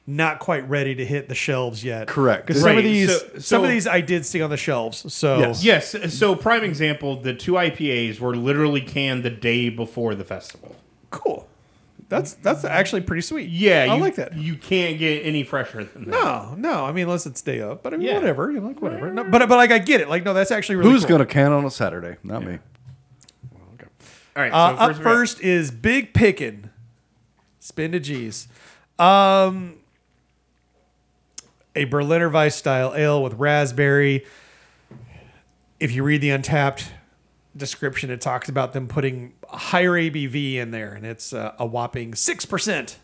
[0.06, 2.06] not quite ready to hit the shelves yet.
[2.08, 2.46] Correct.
[2.46, 5.12] Because some of these so- some of these I did see on the shelves.
[5.12, 5.64] So Yes.
[5.64, 6.14] Yes.
[6.18, 10.76] So, prime example, the two IPAs were literally canned the day before the festival.
[11.10, 11.48] cool.
[12.10, 13.48] That's that's actually pretty sweet.
[13.48, 14.36] Yeah, I you, like that.
[14.36, 16.10] You can't get any fresher than that.
[16.10, 16.84] No, no.
[16.84, 18.14] I mean, unless it's day up, but I mean, Yeah.
[18.16, 18.52] whatever.
[18.52, 19.10] You know, like whatever.
[19.10, 20.08] No, but but like I get it.
[20.10, 21.16] Like no, that's actually really Who's cool.
[21.16, 22.16] gonna can on a Saturday?
[22.22, 22.58] Not me.
[24.36, 24.52] All right.
[24.52, 26.70] So Uh, up first, we got- first is Big Pickin'.
[27.60, 28.48] Spin to G's.
[28.98, 29.76] Um,
[31.74, 34.24] a Berliner Weiss style ale with raspberry.
[35.80, 36.88] If you read the Untappd
[37.56, 41.66] description, it talks about them putting a higher ABV in there, and it's uh, a
[41.66, 42.98] whopping six percent,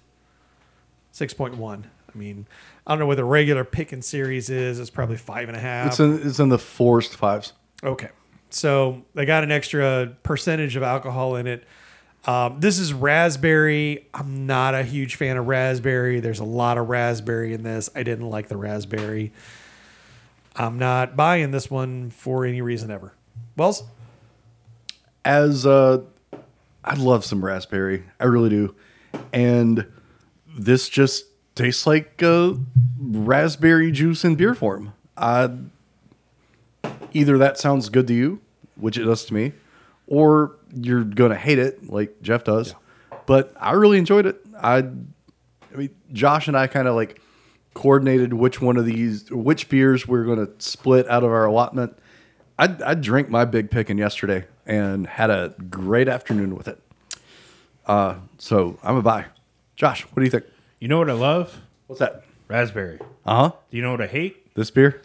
[1.12, 1.90] six point one.
[2.12, 2.46] I mean,
[2.86, 4.78] I don't know what the regular Pickin' series is.
[4.80, 5.88] It's probably five and a half.
[5.88, 7.52] It's in it's in the forced fives.
[7.82, 8.10] Okay.
[8.50, 11.64] So they got an extra percentage of alcohol in it.
[12.26, 14.06] Um, this is raspberry.
[14.12, 16.20] I'm not a huge fan of raspberry.
[16.20, 17.88] There's a lot of raspberry in this.
[17.94, 19.32] I didn't like the raspberry.
[20.54, 23.14] I'm not buying this one for any reason ever.
[23.56, 23.84] Wells?
[25.24, 26.02] As uh,
[26.84, 28.04] I love some raspberry.
[28.18, 28.74] I really do,
[29.32, 29.86] and
[30.46, 32.54] this just tastes like uh,
[32.98, 34.92] raspberry juice in beer form.
[35.16, 35.50] I
[37.12, 38.40] either that sounds good to you,
[38.76, 39.52] which it does to me,
[40.10, 42.74] or you're gonna hate it like Jeff does.
[43.24, 44.44] But I really enjoyed it.
[44.60, 47.22] I, I mean, Josh and I kind of like
[47.72, 51.96] coordinated which one of these, which beers we are gonna split out of our allotment.
[52.58, 56.82] I, I drank my big pickin' yesterday and had a great afternoon with it.
[57.86, 59.26] Uh, so I'm a buy.
[59.76, 60.44] Josh, what do you think?
[60.80, 61.60] you know what I love?
[61.86, 62.24] What's that?
[62.48, 62.98] Raspberry.
[63.24, 63.52] Uh huh.
[63.70, 64.54] Do you know what I hate?
[64.54, 65.02] This beer?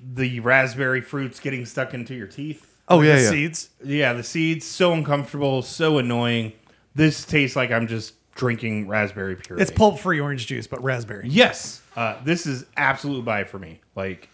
[0.00, 2.69] The raspberry fruits getting stuck into your teeth.
[2.90, 3.30] Oh yeah, the yeah.
[3.30, 3.70] seeds.
[3.84, 6.52] Yeah, the seeds so uncomfortable, so annoying.
[6.94, 9.62] This tastes like I'm just drinking raspberry puree.
[9.62, 11.28] It's pulp free orange juice, but raspberry.
[11.28, 13.80] Yes, uh, this is absolute buy for me.
[13.94, 14.28] Like,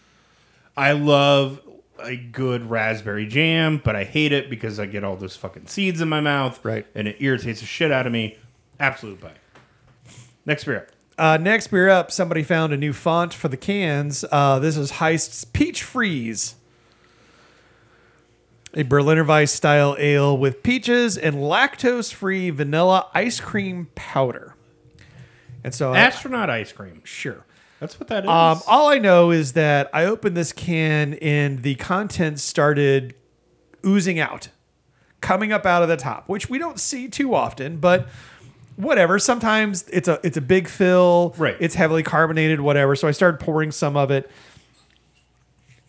[0.76, 1.60] I love
[1.98, 6.00] a good raspberry jam, but I hate it because I get all those fucking seeds
[6.00, 6.86] in my mouth, Right.
[6.94, 8.38] And it irritates the shit out of me.
[8.78, 9.32] Absolute buy.
[10.44, 10.78] Next beer.
[10.78, 10.88] up.
[11.18, 14.24] Uh, next beer up, somebody found a new font for the cans.
[14.30, 16.56] Uh, this is Heist's Peach Freeze.
[18.76, 24.54] A Berliner Weiss style ale with peaches and lactose free vanilla ice cream powder.
[25.64, 27.00] And so, I- Astronaut ice cream.
[27.04, 27.44] sure.
[27.80, 28.30] That's what that is.
[28.30, 33.14] Um, all I know is that I opened this can and the contents started
[33.84, 34.48] oozing out,
[35.20, 38.08] coming up out of the top, which we don't see too often, but
[38.76, 39.18] whatever.
[39.18, 41.56] Sometimes it's a it's a big fill, Right.
[41.60, 42.96] It's heavily carbonated, whatever.
[42.96, 44.30] So I started pouring some of it,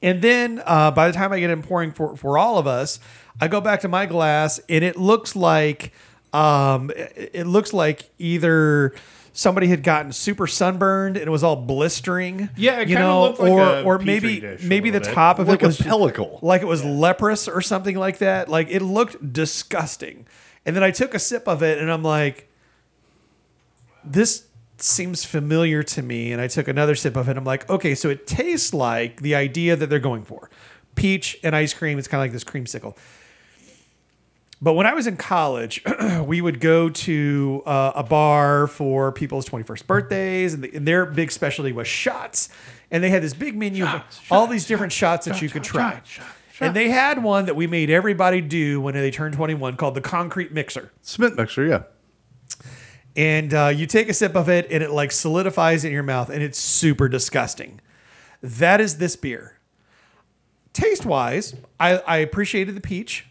[0.01, 2.99] and then uh, by the time I get in pouring for for all of us,
[3.41, 5.91] I go back to my glass and it looks like
[6.33, 8.93] um, it, it looks like either.
[9.33, 12.49] Somebody had gotten super sunburned and it was all blistering.
[12.57, 14.89] Yeah, it you kinda know, looked like or a or Petri maybe dish a maybe
[14.89, 15.13] the bit.
[15.13, 16.41] top of Like it a was pellicle.
[16.41, 18.49] like it was leprous or something like that.
[18.49, 20.25] Like it looked disgusting.
[20.65, 22.49] And then I took a sip of it and I'm like,
[24.03, 24.46] this
[24.81, 26.31] seems familiar to me.
[26.31, 27.37] And I took another sip of it.
[27.37, 30.49] I'm like, okay, so it tastes like the idea that they're going for
[30.95, 31.97] peach and ice cream.
[31.97, 32.97] It's kind of like this creamsicle.
[34.59, 35.83] But when I was in college,
[36.25, 41.05] we would go to uh, a bar for people's 21st birthdays, and, the, and their
[41.05, 42.49] big specialty was shots.
[42.89, 44.01] And they had this big menu of
[44.31, 46.01] all these different shots that you could try.
[46.59, 50.01] And they had one that we made everybody do when they turned 21 called the
[50.01, 50.91] concrete mixer.
[51.01, 51.83] Cement mixer, yeah.
[53.17, 56.29] And uh, you take a sip of it and it like solidifies in your mouth
[56.29, 57.81] and it's super disgusting.
[58.43, 59.57] That is this beer.
[60.71, 63.25] Taste wise, I, I appreciated the peach.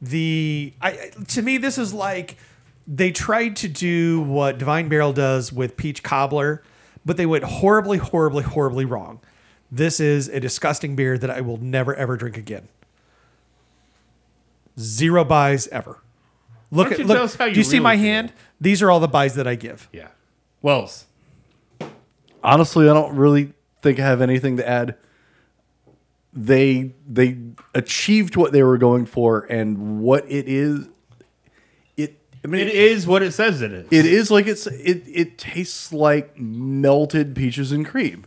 [0.00, 2.36] The I to me this is like
[2.86, 6.62] they tried to do what Divine Barrel does with peach cobbler,
[7.04, 9.20] but they went horribly, horribly, horribly wrong.
[9.70, 12.68] This is a disgusting beer that I will never ever drink again.
[14.78, 15.98] Zero buys ever.
[16.70, 17.16] Look don't at you look.
[17.16, 18.04] tell us how do you you see my feel?
[18.04, 18.32] hand?
[18.60, 19.88] These are all the buys that I give.
[19.92, 20.08] Yeah.
[20.62, 21.06] Wells.
[22.42, 23.52] Honestly, I don't really
[23.82, 24.96] think I have anything to add.
[26.32, 27.38] They they
[27.74, 30.86] achieved what they were going for, and what it is.
[31.96, 33.86] It I mean It is what it says it is.
[33.90, 38.26] It is like it's it it tastes like melted peaches and cream,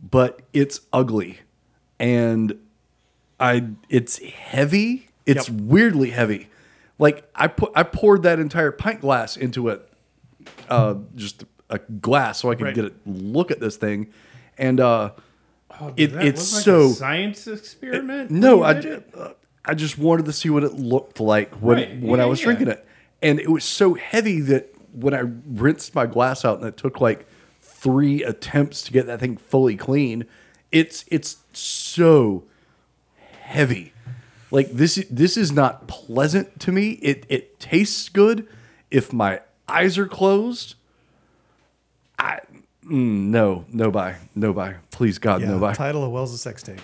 [0.00, 1.40] but it's ugly,
[1.98, 2.56] and
[3.40, 5.08] I it's heavy.
[5.26, 5.60] It's Yep.
[5.62, 6.48] weirdly heavy.
[6.98, 9.88] Like I put I poured that entire pint glass into it,
[10.68, 12.74] uh, just a glass so I could Right.
[12.74, 14.08] get a look at this thing,
[14.58, 15.10] and uh,
[15.80, 18.30] Oh, It- that it's look like so- a science experiment.
[18.30, 19.14] no, when I, you did ju- it?
[19.18, 19.28] uh,
[19.64, 22.00] I just wanted to see what it looked like when Right.
[22.00, 22.44] when I Yeah, was yeah.
[22.44, 22.86] drinking it,
[23.22, 27.00] and it was so heavy that when I rinsed my glass out and it took
[27.00, 27.26] like
[27.60, 30.26] three attempts to get that thing fully clean,
[30.70, 32.44] it's it's so
[33.40, 33.93] heavy.
[34.54, 36.90] Like this is this is not pleasant to me.
[37.02, 38.46] It it tastes good
[38.88, 40.76] if my eyes are closed.
[42.16, 42.38] I
[42.84, 44.76] mm, no no buy no buy.
[44.92, 45.48] Please God Yeah.
[45.48, 45.74] no buy.
[45.74, 46.80] Title of Wells' sex tape.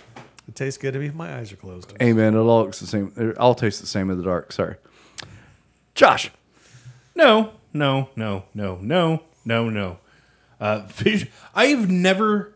[0.49, 1.93] It tastes good to me if my eyes are closed.
[2.03, 2.35] Amen.
[2.35, 3.13] It all looks the same.
[3.17, 4.51] It all tastes the same in the dark.
[4.51, 4.75] Sorry,
[5.95, 6.33] Josh.
[7.15, 9.99] No, no, no, no, no, no, no.
[10.61, 10.89] Uh,
[11.55, 12.50] I've never.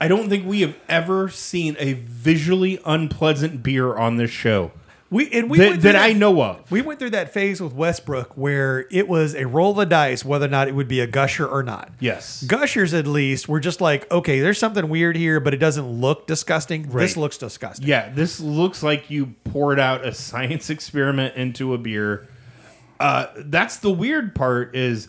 [0.00, 4.70] I don't think we have ever seen a visually unpleasant beer on this show
[5.10, 6.70] We and we that, that I know of.
[6.70, 10.24] We went through that phase with Westbrook where it was a roll of the dice
[10.24, 11.90] whether or not it would be a gusher or not.
[11.98, 12.42] yes.
[12.44, 16.26] Gushers, at least, were just like, okay, there's something weird here, but it doesn't look
[16.26, 16.82] disgusting.
[16.90, 17.88] This looks disgusting.
[17.88, 22.28] Yeah, this looks like you poured out a science experiment into a beer.
[23.00, 25.08] Uh, that's the weird part is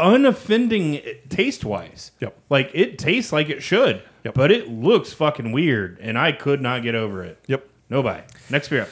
[0.00, 2.12] unoffending taste wise.
[2.20, 2.36] Yep.
[2.48, 4.34] Like it tastes like it should, Yep.
[4.34, 7.38] but it looks fucking weird, and I could not get over it.
[7.46, 7.68] Yep.
[7.88, 8.24] No buy.
[8.48, 8.88] Next beer up.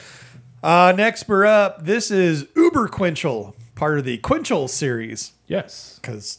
[0.63, 1.85] Uh, next, we're up.
[1.85, 6.01] This is Uber Quenchl, part of the Quenchl series, Yes.
[6.03, 6.39] because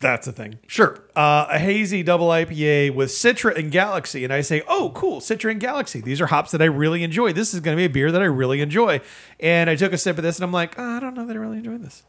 [0.00, 0.58] that's a thing.
[0.66, 0.98] Sure.
[1.16, 4.22] Uh, a hazy double IPA with Citra and Galaxy.
[4.24, 6.00] And I say, oh, cool, Citra and Galaxy.
[6.00, 7.32] These are hops that I really enjoy.
[7.32, 9.00] This is going to be a beer that I really enjoy.
[9.38, 11.36] And I took a sip of this and I'm like, oh, I don't know that
[11.36, 12.02] I really enjoy this.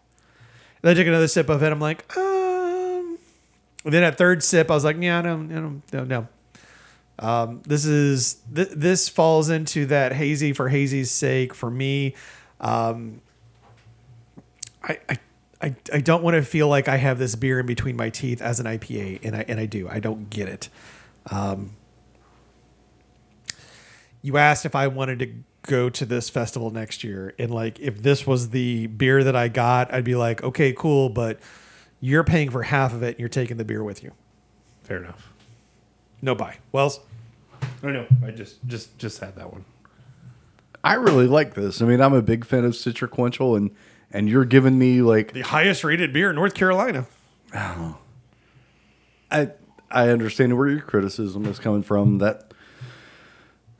[0.81, 1.71] Then I took another sip of it.
[1.71, 3.17] I'm like, um.
[3.83, 6.27] And then at third sip, I was like, yeah, I don't, no, no.
[7.17, 12.15] Um, this is th- this falls into that hazy for hazy's sake for me.
[12.59, 13.21] Um,
[14.83, 15.19] I, I
[15.61, 18.41] I I don't want to feel like I have this beer in between my teeth
[18.41, 19.87] as an IPA, and I and I do.
[19.87, 20.69] I don't get it.
[21.29, 21.75] Um,
[24.23, 25.31] you asked if I wanted to
[25.63, 29.47] go to this festival next year, and like if this was the beer that I
[29.47, 31.39] got, I'd be like, okay, cool, but
[31.99, 34.11] you're paying for half of it, and you're taking the beer with you.
[34.83, 35.31] Fair enough.
[36.21, 36.57] No buy.
[36.71, 36.99] Wells.
[37.83, 38.07] I know.
[38.25, 39.65] I just just just had that one.
[40.83, 41.81] I really like this.
[41.81, 43.71] I mean, I'm a big fan of Citraquenchl, and
[44.11, 47.07] and you're giving me like the highest rated beer in North Carolina.
[49.31, 49.51] I
[49.89, 52.17] I understand where your criticism is coming from.
[52.19, 52.53] That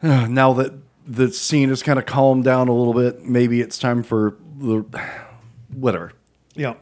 [0.02, 0.74] uh, now that
[1.12, 4.86] the scene is kind of calmed down a little bit, maybe it's time for the
[5.74, 6.14] whatever.
[6.56, 6.76] Yeah.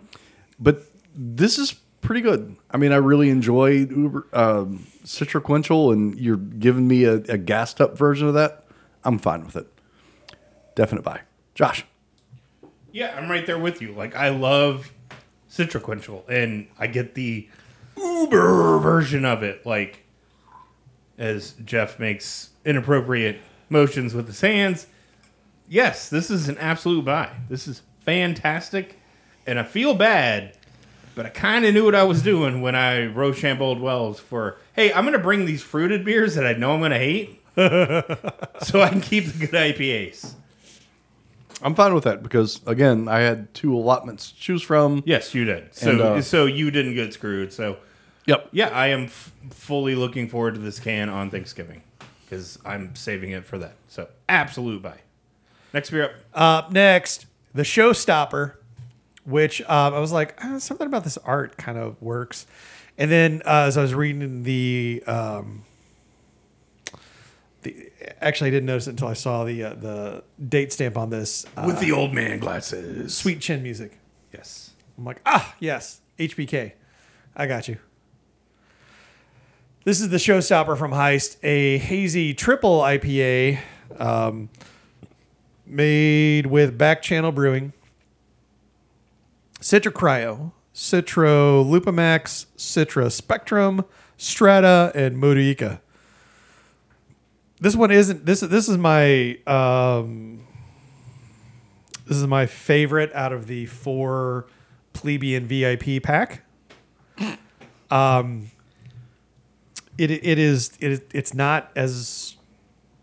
[0.60, 0.84] But
[1.16, 2.56] this is pretty good.
[2.70, 7.82] I mean, I really enjoy Uber um, Citraquenchl, and you're giving me a, a gassed
[7.82, 8.66] up version of that.
[9.04, 9.68] I'm fine with it.
[10.76, 11.22] Definite buy.
[11.56, 11.86] Josh.
[12.92, 13.94] Yeah, I'm right there with you.
[13.94, 14.94] Like I love
[15.50, 17.50] Citraquenchl, and I get the
[17.98, 19.66] Uber version of it.
[19.66, 20.06] Like
[21.18, 23.40] as Jeff makes inappropriate
[23.70, 24.88] motions with his hands.
[25.68, 27.30] Yes, this is an absolute buy.
[27.48, 28.98] This is fantastic,
[29.46, 30.58] and I feel bad,
[31.16, 34.58] but I kind of knew what I was doing when I Rochambeau Wells for.
[34.74, 38.90] Hey, I'm gonna bring these fruited beers that I know I'm gonna hate, so I
[38.90, 40.34] can keep the good IPAs.
[41.62, 45.04] I'm fine with that because again, I had two allotments to choose from.
[45.06, 45.76] Yes, you did.
[45.76, 47.52] So, And, uh, so you didn't get screwed.
[47.52, 47.78] So,
[48.28, 48.48] Yep.
[48.54, 51.82] yeah, I am f- fully looking forward to this can on Thanksgiving
[52.30, 53.74] because I'm saving it for that.
[53.88, 55.00] So, absolute buy.
[55.74, 56.12] Next beer up.
[56.34, 58.54] Up next, the showstopper,
[59.26, 62.46] which um, I was like, "Ah, something about this art kind of works.
[62.98, 65.64] And then uh, as I was reading the, um,
[67.62, 71.10] the actually I didn't notice it until I saw the uh, the date stamp on
[71.10, 73.16] this uh, With the old man glasses.
[73.16, 73.98] sweet chin music.
[74.34, 74.72] Yes.
[74.98, 76.74] I'm like, ah, yes, HBK.
[77.36, 77.78] I got you.
[79.90, 83.60] This is the showstopper from Heist, a hazy triple IPA
[83.98, 84.50] um,
[85.66, 87.74] made with Back Channel Brewing,
[89.60, 93.84] Citra Cryo, Citra LupoMax, Citra Spectrum,
[94.16, 95.82] Strata, and Modica.
[97.60, 98.28] This one isn't.
[98.28, 100.46] This this is my um,
[102.06, 104.46] this is my favorite out of the four
[104.94, 106.44] plebeian VIP pack.
[107.90, 108.52] Um,
[110.00, 112.38] it it is it it's not as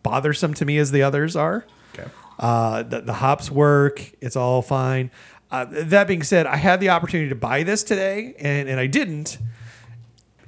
[0.03, 1.66] bothersome to me as the others are.
[1.94, 2.09] Okay.
[2.38, 4.12] Uh, the, the hops work.
[4.20, 5.11] It's all fine.
[5.51, 8.86] Uh, that being said, I had the opportunity to buy this today, and, and I
[8.86, 9.38] didn't.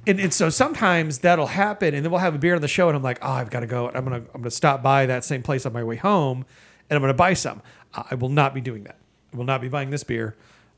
[0.05, 2.87] And, and so sometimes that'll happen, and then we'll have a beer on the show,
[2.89, 3.89] and I'm like, oh, I've got to go.
[3.89, 6.45] I'm gonna I'm gonna stop by that same place on my way home,
[6.89, 7.61] and I'm gonna buy some.
[7.93, 8.97] I will not be doing that.
[9.33, 10.35] I will not be buying this beer.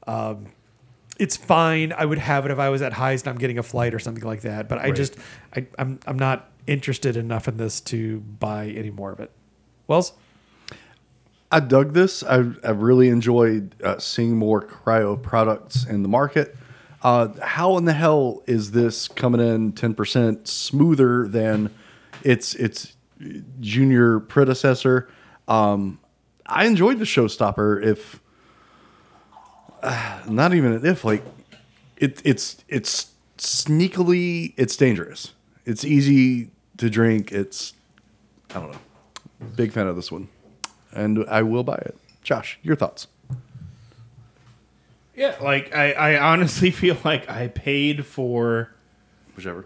[0.07, 0.47] Um,
[1.21, 1.93] it's fine.
[1.93, 3.99] I would have it if I was at Heist and I'm getting a flight or
[3.99, 4.67] something like that.
[4.67, 4.95] But I Right.
[4.95, 5.15] just
[5.55, 9.31] I, I'm I'm not interested enough in this to buy any more of it.
[9.87, 10.13] Wells,
[11.51, 12.23] I dug this.
[12.23, 16.55] I, I really enjoyed uh, seeing more cryo products in the market.
[17.03, 21.69] Uh, how in the hell is this coming in 10% smoother than
[22.23, 22.93] its its
[23.59, 25.09] junior predecessor?
[25.47, 25.99] Um,
[26.45, 27.83] I enjoyed the showstopper.
[27.83, 28.20] If
[29.81, 31.23] uh, not even an if, like
[31.97, 35.33] it, it's it's sneakily it's dangerous.
[35.65, 37.31] It's easy to drink.
[37.31, 37.73] It's
[38.51, 38.79] I don't know.
[39.55, 40.27] Big fan of this one,
[40.91, 41.97] and I will buy it.
[42.23, 43.07] Josh, your thoughts?
[45.15, 48.71] Yeah, like I, I honestly feel like I paid for
[49.35, 49.65] Whichever.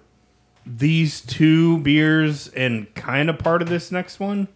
[0.66, 4.48] these two beers and kind of part of this next one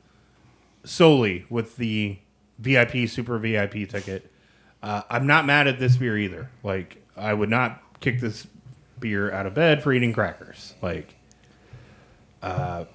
[0.84, 2.18] solely with the
[2.57, 4.29] VIP super VIP ticket.
[4.82, 6.50] Uh, I'm not mad at this beer either.
[6.64, 8.48] Like I would not kick this
[9.00, 10.74] beer out of bed for eating crackers.
[10.82, 11.16] Like
[12.42, 12.86] uh,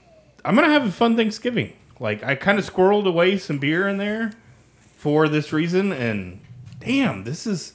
[0.45, 1.75] I'm gonna have a fun Thanksgiving.
[2.01, 4.33] Like I kind of squirreled away some beer in there
[4.97, 6.41] for this reason, and
[6.81, 7.75] damn, this is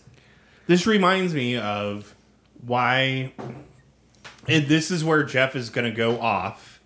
[0.67, 2.15] this reminds me of
[2.65, 3.31] why
[4.47, 6.81] and this is where Jeff is going to go off.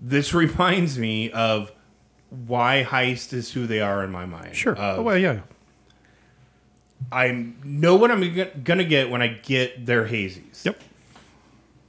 [0.00, 1.72] This reminds me of
[2.30, 4.54] why Heist is who they are in my mind.
[4.56, 4.74] sure.
[4.74, 5.40] Of, oh well, yeah.
[7.12, 8.20] I know what I'm
[8.64, 10.64] going to get when I get their hazies.
[10.64, 10.80] Yep.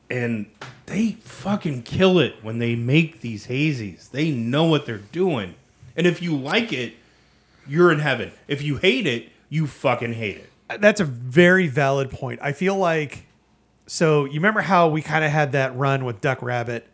[0.09, 0.47] And
[0.85, 4.11] they fucking kill it when they make these hazies.
[4.11, 5.55] They know what they're doing.
[5.95, 6.93] And if you like it,
[7.67, 8.31] you're in heaven.
[8.47, 10.49] If you hate it, you fucking hate it.
[10.69, 12.39] Uh, that's a very valid point.
[12.43, 13.25] I feel like
[13.87, 16.87] so you remember how we kind of had that run with Duck Rabbit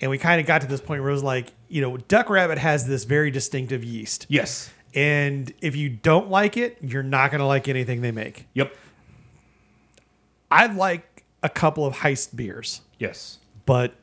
[0.00, 2.28] and we kind of got to this point where it was like, you know, Duck
[2.28, 4.26] Rabbit has this very distinctive yeast.
[4.28, 4.72] Yes.
[4.94, 8.46] And if you don't like it, you're not going to like anything they make.
[8.54, 8.74] Yep.
[10.50, 13.38] I like a couple of heist beers, Yes.
[13.64, 13.94] but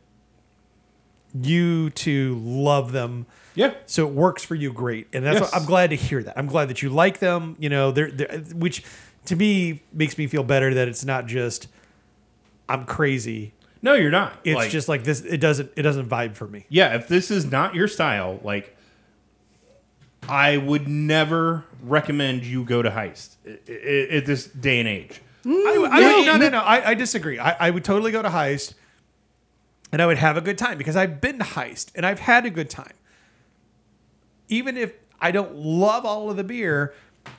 [1.40, 3.28] you two love them.
[3.56, 3.74] Yeah.
[3.86, 5.08] So it works for you great.
[5.14, 5.52] And that's Yes.
[5.52, 6.38] what I'm glad to hear that.
[6.38, 8.84] I'm glad that you like them, you know, they're, they're which
[9.26, 11.68] to me makes me feel better that it's not just
[12.68, 13.54] I'm crazy.
[13.82, 14.34] No, you're not.
[14.44, 16.66] It's Like- just like this it doesn't it doesn't vibe for me.
[16.70, 18.76] yeah, if this is not your style, like
[20.30, 25.22] I would never recommend you go to Heist i- i- at this day and age.
[25.46, 26.60] I, I, mm, Yeah, no, no, no.
[26.60, 27.40] I, I disagree.
[27.40, 28.74] I, I would totally go to Heist
[29.92, 32.46] and I would have a good time because I've been to Heist and I've had
[32.46, 32.94] a good time.
[34.50, 36.94] Even if I don't love all of the beer,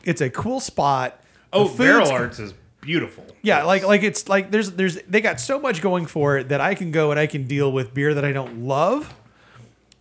[0.04, 1.20] it's a cool spot.
[1.52, 3.26] The Oh, food's- Barrel Arts is beautiful.
[3.42, 6.60] Yeah, like like it's like there's there's they got so much going for it that
[6.60, 9.12] I can go and I can deal with beer that I don't love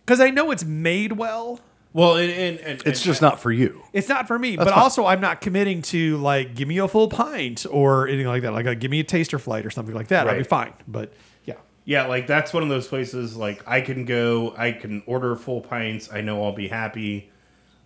[0.04, 1.60] because I know it's made well.
[1.92, 3.82] Well, and, and, and It's and just not for you.
[3.92, 4.78] It's not for me, but fine.
[4.78, 8.52] also I'm not committing to like give me a full pint or anything like that.
[8.52, 10.28] Like, uh, give me a taster flight or something like that.
[10.28, 10.72] I'll be fine.
[10.86, 11.12] But
[11.44, 13.36] yeah, Yeah, like that's one of those places.
[13.36, 16.12] Like I can go, I can order full pints.
[16.12, 17.30] I know I'll be happy,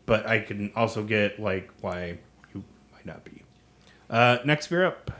[0.04, 2.18] but I can also get like why
[2.54, 3.42] you might not be.
[4.10, 5.10] Uh, next beer up,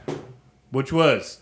[0.69, 1.39] which was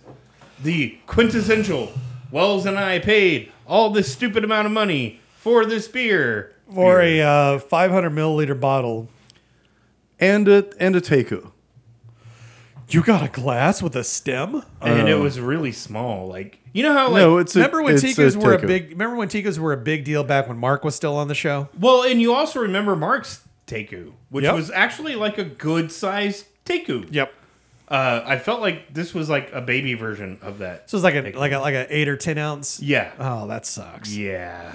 [0.63, 1.91] the quintessential
[2.31, 6.55] Wells and I paid all this stupid amount of money for this beer.
[6.73, 7.23] For beer.
[7.23, 9.09] a uh, 500 milliliter bottle,
[10.19, 11.51] And a and a teku.
[12.89, 14.63] you got a glass with a stem.
[14.81, 16.27] and it was really small.
[16.27, 18.67] Like you know how like no, it's a, remember when it's Tekus were a teku.
[18.67, 18.89] big?
[18.91, 21.69] Remember when Tekus were a big deal back when Mark was still on the show?
[21.79, 24.55] well, and you also remember Mark's Teku, which Yep.
[24.55, 27.07] was actually like a good sized Teku.
[27.11, 27.33] Yep.
[27.87, 30.89] Uh, I felt like this was like a baby version of that.
[30.89, 32.79] So it's like a like a like a eight or ten ounce.
[32.81, 33.11] Yeah.
[33.19, 34.15] Oh, that sucks.
[34.15, 34.71] Yeah.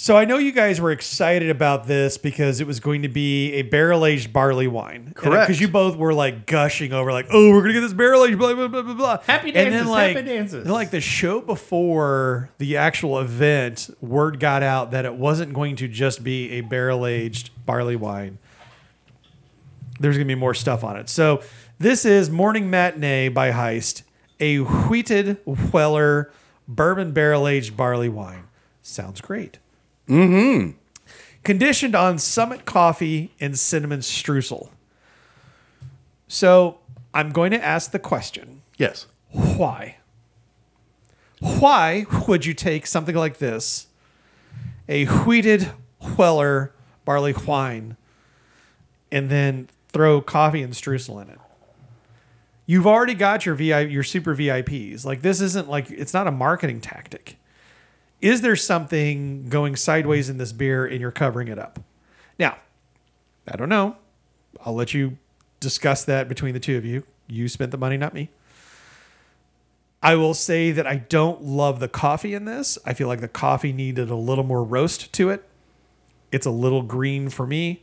[0.00, 3.54] So I know you guys were excited about this because it was going to be
[3.54, 5.08] a barrel aged barley wine.
[5.08, 5.48] Uh, Correct.
[5.48, 8.38] Because you both were like gushing over, like, oh, we're gonna get this barrel aged,
[8.38, 9.18] blah blah blah blah blah.
[9.22, 10.64] Happy And then dances, like, happy dances.
[10.64, 15.74] then, like the show before the actual event, word got out that it wasn't going
[15.74, 18.38] to just be a barrel aged barley wine.
[19.98, 21.08] There's gonna be more stuff on it.
[21.08, 21.42] So
[21.80, 24.04] this is Morning Matinee by Heist,
[24.38, 26.30] a wheated Weller
[26.68, 28.44] bourbon barrel aged barley wine.
[28.80, 29.58] Sounds great
[30.08, 30.70] Mm-hmm.
[31.44, 34.70] conditioned on summit coffee and cinnamon streusel.
[36.26, 36.78] So
[37.14, 39.06] I'm going to ask the question Yes.
[39.30, 39.96] why?
[41.40, 43.86] Why would you take something like this,
[44.88, 45.70] a wheated
[46.16, 46.72] Weller
[47.04, 47.96] barley wine,
[49.12, 51.38] and then throw coffee and streusel in it?
[52.66, 55.04] You've already got your VI, your super VIPs.
[55.04, 57.38] Like this isn't like it's not a marketing tactic.
[58.20, 61.80] Is there something going sideways in this beer and you're covering it up?
[62.38, 62.58] Now,
[63.46, 63.96] I don't know.
[64.64, 65.18] I'll let you
[65.60, 67.04] discuss that between the two of you.
[67.28, 68.30] You spent the money, not me.
[70.02, 72.78] I will say that I don't love the coffee in this.
[72.84, 75.44] I feel like the coffee needed a little more roast to it.
[76.30, 77.82] It's a little green for me.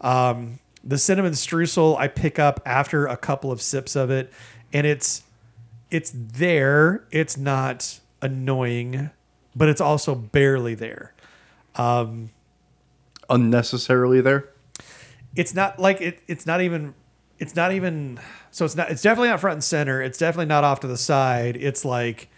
[0.00, 4.32] Um, the cinnamon streusel I pick up after a couple of sips of it,
[4.72, 5.22] and it's
[5.90, 7.06] it's there.
[7.10, 9.10] It's not annoying,
[9.56, 11.14] but it's also barely there.
[11.74, 12.30] Um,
[13.28, 14.50] Unnecessarily there.
[15.34, 16.20] It's not like it.
[16.28, 16.94] It's not even.
[17.38, 18.20] It's not even.
[18.50, 18.90] So it's not.
[18.90, 20.00] It's definitely not front and center.
[20.00, 21.56] It's definitely not off to the side.
[21.56, 22.28] It's like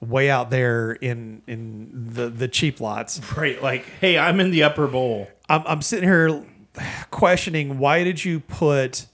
[0.00, 3.20] way out there in in the the cheap lots.
[3.36, 5.28] Right, like, hey, I'm in the upper bowl.
[5.48, 6.44] I'm, I'm sitting here
[7.10, 9.06] questioning why did you put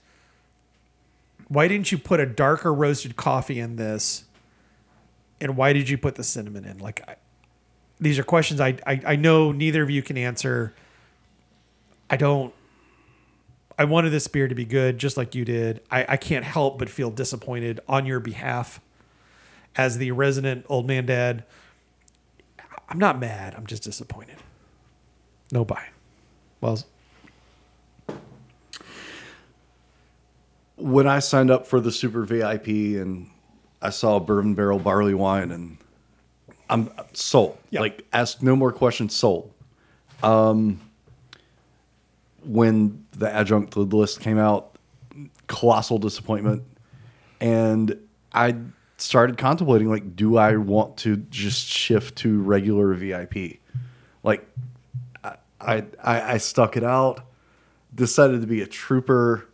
[1.47, 4.25] why didn't you put a darker roasted coffee in this
[5.41, 7.15] and why did you put the cinnamon in like I,
[7.99, 10.73] these are questions I, I i know neither of you can answer.
[12.09, 12.53] I don't
[13.77, 15.81] i wanted this beer to be good just like you did.
[15.91, 18.79] I, I can't help but feel disappointed on your behalf.
[19.75, 21.43] As the resident old man dad
[22.89, 23.53] i'm not mad.
[23.55, 24.37] I'm just disappointed.
[25.51, 25.87] No buy.
[26.61, 26.79] Well
[30.77, 33.29] when I signed up for the super VIP and
[33.81, 35.77] I saw bourbon barrel barley wine and
[36.69, 37.57] I'm sold.
[37.71, 39.51] Like ask no more questions, sold.
[40.23, 40.81] Um
[42.43, 44.77] when the adjunct to the list came out,
[45.47, 46.63] colossal disappointment.
[47.41, 47.97] And
[48.33, 48.55] I
[48.97, 53.59] started contemplating like, do I want to just shift to regular VIP?
[54.23, 54.47] Like
[55.23, 57.25] I I, I stuck it out,
[57.93, 59.47] decided to be a trooper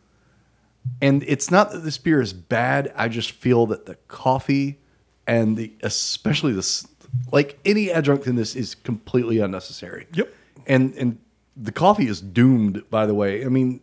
[1.01, 2.91] and it's not that this beer is bad.
[2.95, 4.80] I just feel that the coffee
[5.26, 6.88] and the especially this
[7.32, 10.07] like any adjunct in this is completely unnecessary.
[10.14, 10.34] Yep.
[10.68, 11.18] And and
[11.55, 12.84] the coffee is doomed.
[12.89, 13.82] By the way, I mean,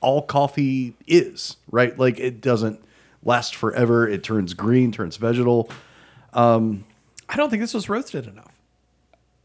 [0.00, 1.96] all coffee is right.
[1.98, 2.80] Like it doesn't
[3.22, 4.08] last forever.
[4.08, 5.70] It turns green, turns vegetal.
[6.32, 6.84] Um,
[7.28, 8.52] I don't think this was roasted enough.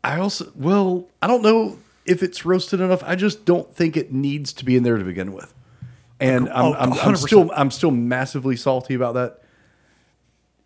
[0.04, 3.04] I also well, I don't know if it's roasted enough.
[3.06, 5.54] I just don't think it needs to be in there to begin with.
[6.20, 9.40] And I'm, Oh, I'm, I'm still I'm still massively salty about that.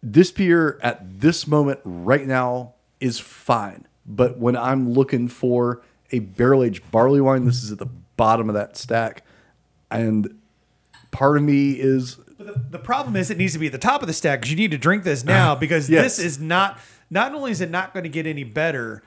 [0.10, 5.82] This beer at this moment right now is fine, but when I'm looking for
[6.12, 9.24] a barrel aged barley wine, this is at the bottom of that stack,
[9.91, 10.39] and
[11.12, 13.78] part of me is But the, the problem is it needs to be at the
[13.78, 16.16] top of the stack because you need to drink this now because Yes.
[16.18, 16.80] this is not.
[17.10, 19.01] Not only is it not going to get any better,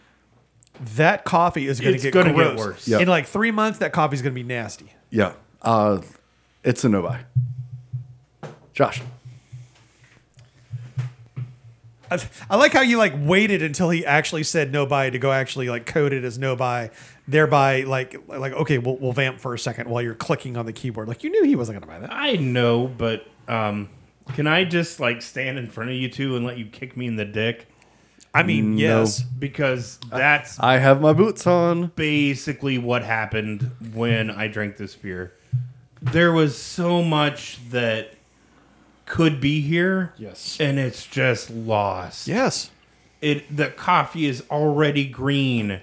[0.97, 2.87] that coffee is going to get gonna get worse.
[2.89, 2.99] Yeah.
[2.99, 4.93] In like three months, that coffee is going to be nasty.
[5.11, 5.33] yeah,
[5.63, 6.01] uh,
[6.63, 7.21] it's a no buy.
[8.75, 9.03] Josh,
[12.11, 12.19] I,
[12.51, 15.69] I like how you like waited until he actually said no buy to go actually
[15.69, 16.91] like code it as no buy,
[17.29, 20.73] thereby like like okay, we'll, we'll vamp for a second while you're clicking on the
[20.73, 21.09] keyboard.
[21.09, 22.13] Like you knew he wasn't going to buy that.
[22.13, 23.89] I know, but um,
[24.35, 27.07] can I just like stand in front of you two and let you kick me
[27.07, 27.67] in the dick?
[28.33, 28.81] I mean, No.
[29.01, 31.89] yes, Because that's I have my boots on.
[31.97, 35.35] basically what happened when I drank this beer.
[36.01, 38.15] There was so much that
[39.11, 40.15] could be here.
[40.17, 40.57] Yes.
[40.61, 42.29] And it's just lost.
[42.29, 42.71] yes.
[43.21, 45.81] It the coffee is already green.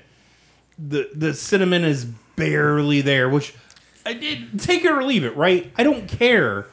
[0.79, 3.53] The the cinnamon is barely there, which
[4.05, 5.71] I did take it or leave it, right?
[5.77, 6.65] I don't care.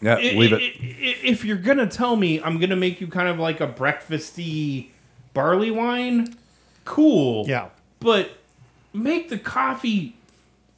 [0.00, 0.74] Yeah, I- leave I- it.
[0.80, 4.90] I- If you're gonna tell me I'm gonna make you kind of like a breakfasty
[5.32, 6.36] barley wine,
[6.84, 7.46] cool.
[7.48, 7.68] Yeah.
[8.00, 8.30] But
[8.92, 10.14] make the coffee.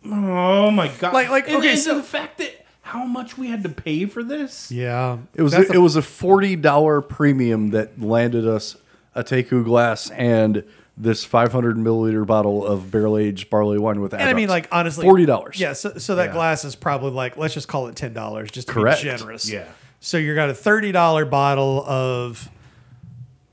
[0.07, 1.13] Oh my god!
[1.13, 2.56] Like- like, And- okay, and so- the fact that
[2.87, 4.71] how much we had to pay for this.
[4.71, 5.19] Yeah.
[5.35, 8.77] It was That's a, it was a forty dollar premium that landed us
[9.15, 10.63] a Teku glass and
[10.97, 14.15] this five hundred milliliter bottle of barrel aged barley wine with.
[14.15, 15.59] And I mean, like honestly, forty dollars.
[15.61, 16.33] Yeah, so, so that Yeah.
[16.35, 19.03] glass is probably like let's just call it ten dollars, just to Correct.
[19.03, 19.51] be generous.
[19.51, 19.67] Yeah.
[20.01, 22.49] So you got a thirty dollar bottle of.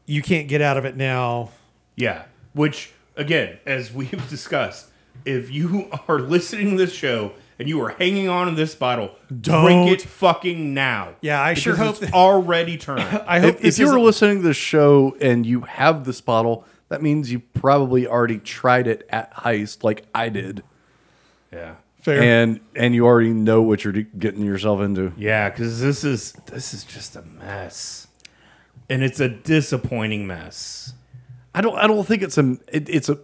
[0.05, 1.49] You can't get out of it now.
[1.95, 2.23] Yeah.
[2.53, 4.89] Which, again, as we've discussed,
[5.25, 7.31] if you are listening to this show
[7.63, 9.65] and you are hanging on to this bottle, Don't.
[9.65, 11.15] drink it fucking now.
[11.21, 13.01] Yeah, I sure hope it's that- already turned.
[13.27, 16.05] I hope If, this if you were isn't- listening to the show and you have
[16.05, 20.63] this bottle, that means you probably already tried it at Heist, like I did,
[21.51, 21.75] yeah.
[22.01, 22.21] fair.
[22.21, 25.11] and and you already know what you're getting yourself into.
[25.17, 28.07] Yeah, because this is this is just a mess,
[28.89, 30.93] and it's a disappointing mess.
[31.55, 31.75] I don't.
[31.77, 32.57] I don't think it's a.
[32.71, 33.17] It, it's a.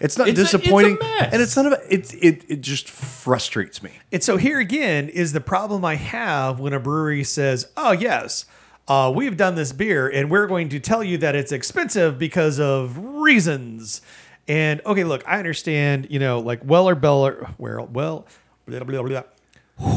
[0.00, 1.30] It's not It's a- it's a disappointing, mess.
[1.32, 1.80] and it's not about.
[1.88, 2.44] It's it.
[2.48, 3.90] It just frustrates me.
[4.12, 8.44] And so here again is the problem I have when a brewery says, "Oh yes,
[8.88, 12.60] uh, we've done this beer, and we're going to tell you that it's expensive because
[12.60, 14.00] of reasons."
[14.46, 18.26] And okay, look, I understand, you know, like Weller Beller, well, well,
[18.66, 19.22] blah, blah, blah.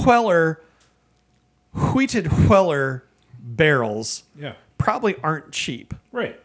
[0.05, 0.61] Weller,
[1.93, 3.03] wheated Weller
[3.39, 4.53] barrels Yeah.
[4.77, 5.93] probably aren't cheap.
[6.11, 6.39] Right.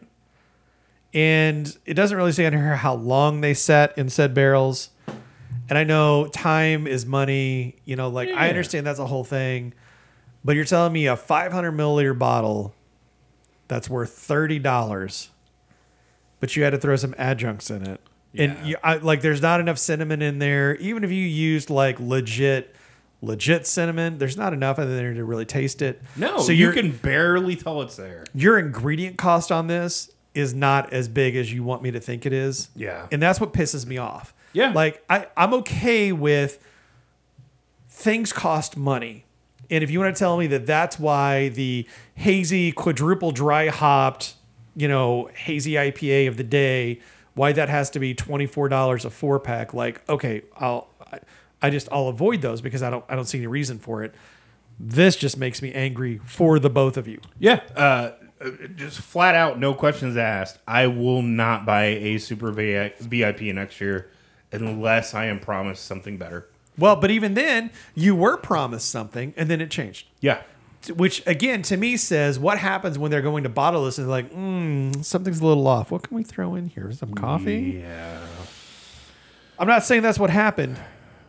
[1.13, 4.89] And it doesn't really say on here how long they set in said barrels.
[5.69, 9.73] And I know time is money, you know, like I understand that's a whole thing,
[10.43, 12.73] but you're telling me a 500 milliliter bottle
[13.67, 15.29] that's worth thirty dollars,
[16.39, 18.01] but you had to throw some adjuncts in it,
[18.33, 18.43] Yeah.
[18.45, 20.75] and you, I, like there's not enough cinnamon in there.
[20.77, 22.75] Even if you used like legit,
[23.21, 26.01] legit cinnamon, there's not enough in there to really taste it.
[26.15, 28.25] No, so you can barely tell it's there.
[28.33, 32.25] your ingredient cost on this is not as big as you want me to think
[32.25, 32.69] it is.
[32.75, 33.07] Yeah.
[33.11, 34.33] And that's what pisses me off.
[34.53, 34.71] Yeah.
[34.73, 36.63] Like I, I'm okay with
[37.87, 39.25] things cost money.
[39.69, 44.35] And if you want to tell me that that's why the hazy quadruple dry hopped,
[44.75, 46.99] you know, hazy IPA of the day,
[47.35, 51.19] why that has to be $24 a four pack, like, okay, I'll I,
[51.61, 54.15] I just I'll avoid those because I don't I don't see any reason for it.
[54.79, 57.19] This just makes me angry for the both of you.
[57.37, 57.61] Yeah.
[57.75, 58.13] Uh, uh,
[58.75, 60.59] just flat out, no questions asked.
[60.67, 64.09] I will not buy a super VIP next year
[64.51, 66.47] unless I am promised something better.
[66.77, 70.07] Well, but even then, you were promised something and then it changed.
[70.21, 70.41] Yeah.
[70.95, 74.11] Which again to me says what happens when they're going to bottle this and they're
[74.11, 75.91] like, mm, something's a little off.
[75.91, 76.89] What can we throw in here?
[76.93, 77.81] Some coffee?
[77.83, 78.25] Yeah.
[79.59, 80.79] I'm not saying that's what happened.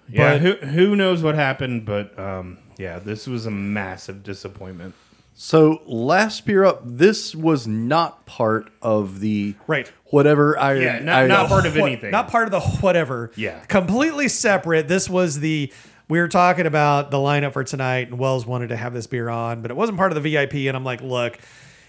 [0.09, 0.39] Yeah.
[0.39, 1.85] But- who who knows what happened?
[1.85, 4.95] But um, yeah, this was a massive disappointment.
[5.43, 9.91] So last beer up, this was not part of the Right.
[10.11, 12.11] Whatever I Yeah, not- I- not part of What- anything.
[12.11, 13.31] Not part of the whatever.
[13.37, 13.59] Yeah.
[13.67, 14.87] Completely separate.
[14.87, 15.73] This was the
[16.11, 19.31] we were talking about the lineup for tonight, and Wells wanted to have this beer
[19.31, 20.69] on, but it wasn't part of the VIP.
[20.69, 21.39] And I'm like, look,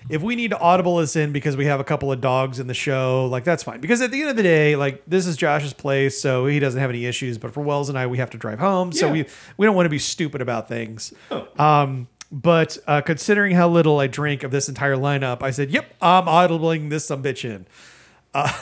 [0.09, 2.67] if we need to audible this in because we have a couple of dogs in
[2.67, 3.81] the show, like that's fine.
[3.81, 6.79] Because at the end of the day, like this is Josh's place, so he doesn't
[6.79, 7.37] have any issues.
[7.37, 9.25] But for Wells and I, we have to drive home, so we
[9.57, 11.13] we don't want to be stupid about things.
[11.59, 15.93] Um, but uh, considering how little I drink of this entire lineup, I said, "Yep,
[16.01, 17.65] I'm audibling this some bitch in."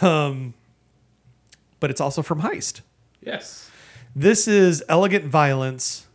[0.02, 0.56] Um,
[1.80, 2.82] but it's also from Heist.
[3.22, 3.70] Yes.
[4.16, 6.08] This is Elegant Violence,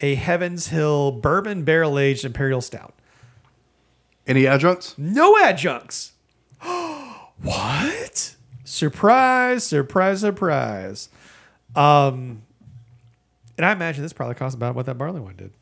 [0.00, 2.94] a Heavens Hill bourbon barrel aged imperial stout.
[4.26, 4.96] any adjuncts?
[4.96, 6.12] No adjuncts.
[7.42, 8.36] what?
[8.64, 9.64] Surprise!
[9.64, 10.20] Surprise!
[10.20, 11.08] Surprise!
[11.76, 12.42] Um,
[13.58, 15.52] and I imagine this probably cost about what that barley wine did.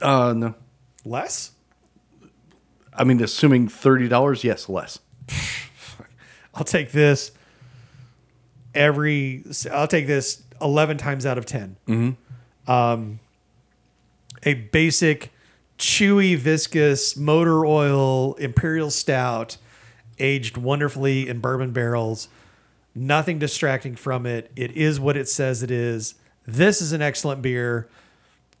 [0.00, 0.54] Uh, no.
[1.04, 1.52] Less.
[2.92, 4.98] I mean, assuming thirty dollars, yes, less.
[6.54, 7.32] I'll take this
[8.74, 9.44] every.
[9.72, 11.76] I'll take this eleven times out of 10
[12.66, 13.18] Um,
[14.44, 15.32] a basic,
[15.78, 19.56] chewy, viscous motor oil imperial stout,
[20.18, 22.28] aged wonderfully in bourbon barrels.
[22.94, 24.52] Nothing distracting from it.
[24.54, 26.14] It is what it says it is.
[26.46, 27.88] This is an excellent beer.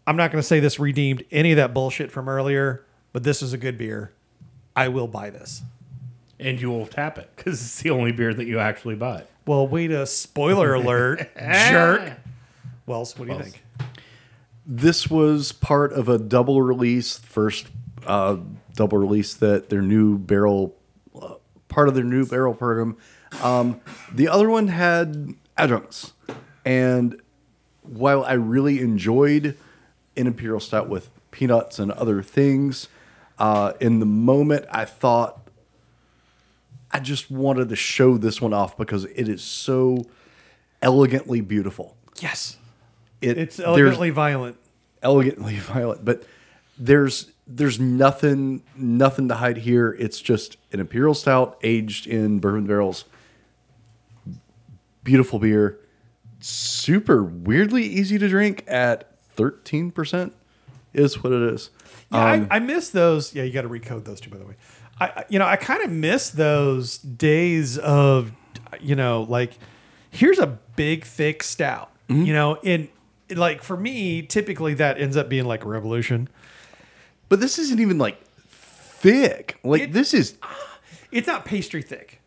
[0.06, 3.42] I'm not going to say this redeemed any of that bullshit from earlier, but this
[3.42, 4.12] is a good beer.
[4.76, 5.62] I will buy this.
[6.38, 9.26] And you will tap it because it's the only beer that you actually bought.
[9.46, 12.18] Well, wait a spoiler alert, jerk.
[12.86, 13.62] Wells, what do you think?
[14.66, 17.68] This was part of a double release, first
[18.06, 18.38] uh,
[18.74, 20.74] double release that their new barrel,
[21.20, 21.34] uh,
[21.68, 22.96] part of their new barrel program.
[23.42, 23.80] Um,
[24.12, 26.12] the other one had adjuncts,
[26.64, 27.20] and
[27.82, 29.56] while I really enjoyed
[30.16, 32.88] an imperial stout with peanuts and other things,
[33.38, 35.40] uh, in the moment I thought
[36.90, 40.04] I just wanted to show this one off because it is so
[40.80, 41.96] elegantly beautiful.
[42.20, 42.56] Yes.
[43.20, 44.56] It, It's elegantly violent.
[45.02, 46.22] elegantly violent, but
[46.78, 49.96] there's there's nothing nothing to hide here.
[49.98, 53.04] It's just an imperial stout aged in bourbon barrels.
[55.02, 55.78] Beautiful beer,
[56.40, 60.32] super weirdly easy to drink at thirteen percent
[60.92, 61.70] is what it is.
[62.12, 63.34] Yeah, Um, I, I miss those.
[63.34, 64.54] Yeah, you got to recode those two, by the way.
[65.00, 68.30] I, you know, I kind of miss those days of,
[68.80, 69.58] you know, like
[70.10, 70.46] here's a
[70.76, 71.90] big thick stout.
[72.08, 72.22] Mm-hmm.
[72.26, 72.88] You know, in
[73.30, 76.28] like for me, typically that ends up being like a revolution.
[77.28, 78.22] But this isn't even like
[78.68, 79.58] thick.
[79.64, 80.36] Like It- this is
[81.10, 82.20] It's not pastry thick.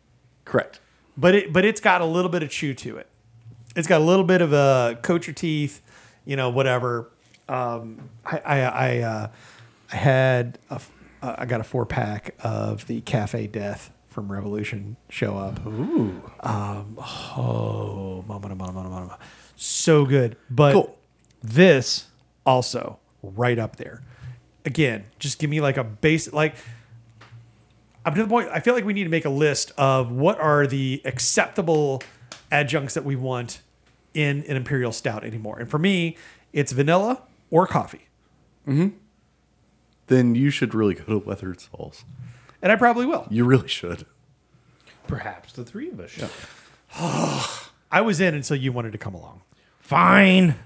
[0.44, 0.80] correct.
[1.16, 3.06] but it but it's got a little bit of chew to it.
[3.76, 5.80] It's got a little bit of a coat your teeth,
[6.28, 7.10] you know, whatever.
[7.48, 9.28] Um, I I I, uh,
[9.90, 10.74] I had a
[11.22, 15.64] uh, I got a four pack of the Cafe Deth from Revolution show up.
[15.66, 16.22] Ooh.
[16.40, 19.18] Um, oh, mama, mama, mama, mama.
[19.56, 20.36] so good.
[20.50, 20.98] But Cool.
[21.42, 22.08] this
[22.44, 24.02] also right up there.
[24.66, 26.54] Again, just give me like a base like
[28.04, 28.50] I'm to the point.
[28.52, 32.02] I feel like we need to make a list of what are the acceptable
[32.52, 33.60] adjuncts that we want
[34.18, 35.60] in an imperial stout anymore.
[35.60, 36.16] And for me,
[36.52, 37.22] it's vanilla
[37.52, 38.08] or coffee.
[38.66, 38.96] Mm-hmm.
[40.08, 42.04] Then you should really go to Weathered Souls.
[42.60, 43.28] And I probably will.
[43.30, 44.06] You really should.
[45.06, 46.30] Perhaps the three of us should.
[47.92, 49.42] I was in until you wanted to come along.
[49.78, 50.56] Fine.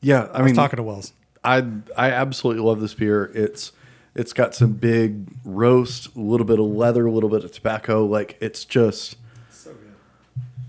[0.00, 1.12] Yeah, I, I was mean, talking to Wells.
[1.44, 1.58] I
[1.94, 3.30] I absolutely love this beer.
[3.34, 3.72] It's
[4.14, 8.06] it's got some big roast, a little bit of leather, a little bit of tobacco.
[8.06, 9.16] Like it's just
[9.50, 9.72] So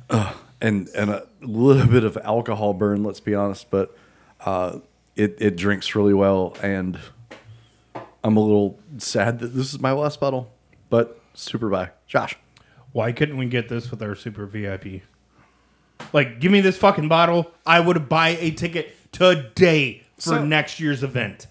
[0.09, 0.27] good.
[0.61, 3.03] And and a little bit of alcohol burn.
[3.03, 3.95] Let's be honest, but
[4.45, 4.79] uh,
[5.15, 6.99] it it drinks really well, and
[8.23, 10.51] I'm a little sad that this is my last bottle,
[10.89, 11.89] but super buy.
[12.07, 12.35] Josh,
[12.91, 15.01] Why couldn't we get this with our super VIP?
[16.13, 17.51] Like, give me this fucking bottle.
[17.65, 21.47] I would buy a ticket today for So- next year's event.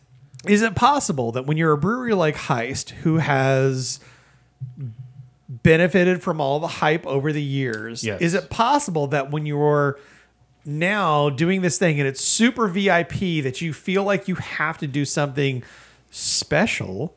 [0.46, 4.00] Is it possible that when you're a brewery like Heist, who has
[5.50, 8.20] benefited from all the hype over the years, Yes.
[8.20, 9.98] is it possible that when you're
[10.64, 14.86] now doing this thing and it's super VIP, that you feel like you have to
[14.86, 15.62] do something
[16.10, 17.16] special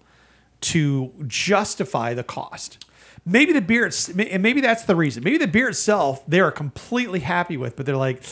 [0.61, 2.85] to justify the cost?
[3.25, 5.23] Maybe the beer, it's- and maybe that's the reason.
[5.23, 8.23] Maybe the beer itself, they are completely happy with, but they're like,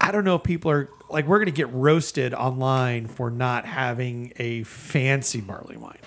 [0.00, 4.32] I don't know if people are like we're gonna get roasted online for not having
[4.38, 5.98] a fancy barley wine,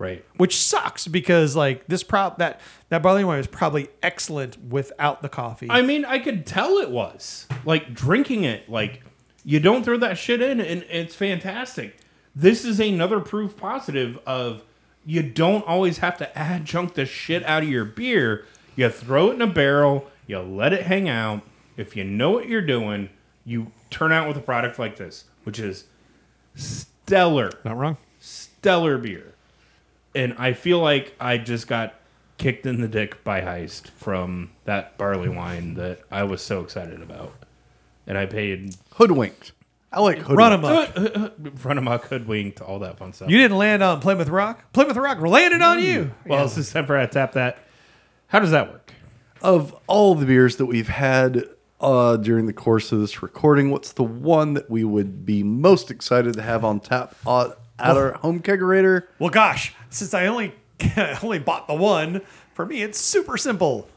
[0.00, 0.24] Right.
[0.38, 2.58] which sucks because like this prop that
[2.88, 5.68] that barley wine was probably excellent without the coffee.
[5.70, 7.46] I mean, I could tell it was.
[7.66, 9.02] Like, drinking it, like,
[9.44, 11.96] you don't throw that shit in, and it's fantastic.
[12.34, 14.62] This is another proof positive of
[15.04, 18.46] you don't always have to adjunct the shit out of your beer.
[18.76, 21.42] You throw it in a barrel, you let it hang out.
[21.76, 23.10] If you know what you're doing,
[23.44, 25.84] you turn out with a product like this, which is
[26.54, 27.96] stellar not wrong.
[28.18, 29.34] stellar beer.
[30.14, 31.94] And I feel like I just got
[32.38, 37.00] kicked in the dick by Heist from that barley wine that I was so excited
[37.02, 37.32] about.
[38.06, 39.52] And I paid hoodwinked.
[39.92, 40.38] I like hoodwinked.
[40.38, 41.64] Run 'em up.
[41.64, 43.28] run amok, hoodwinked, all that fun stuff.
[43.30, 44.72] You didn't land on Plymouth Rock.
[44.72, 46.12] Plymouth Rock landed on you.
[46.26, 46.96] well, it's December.
[46.96, 47.58] I tap that.
[48.28, 48.94] How does that work?
[49.42, 51.44] Of all the beers that we've had
[51.80, 55.90] uh, during the course of this recording, what's the one that we would be most
[55.90, 59.04] excited to have on tap uh, at our home kegerator?
[59.18, 60.54] Well, gosh, since I only
[61.22, 62.22] only bought the one,
[62.54, 63.88] for me it's super simple.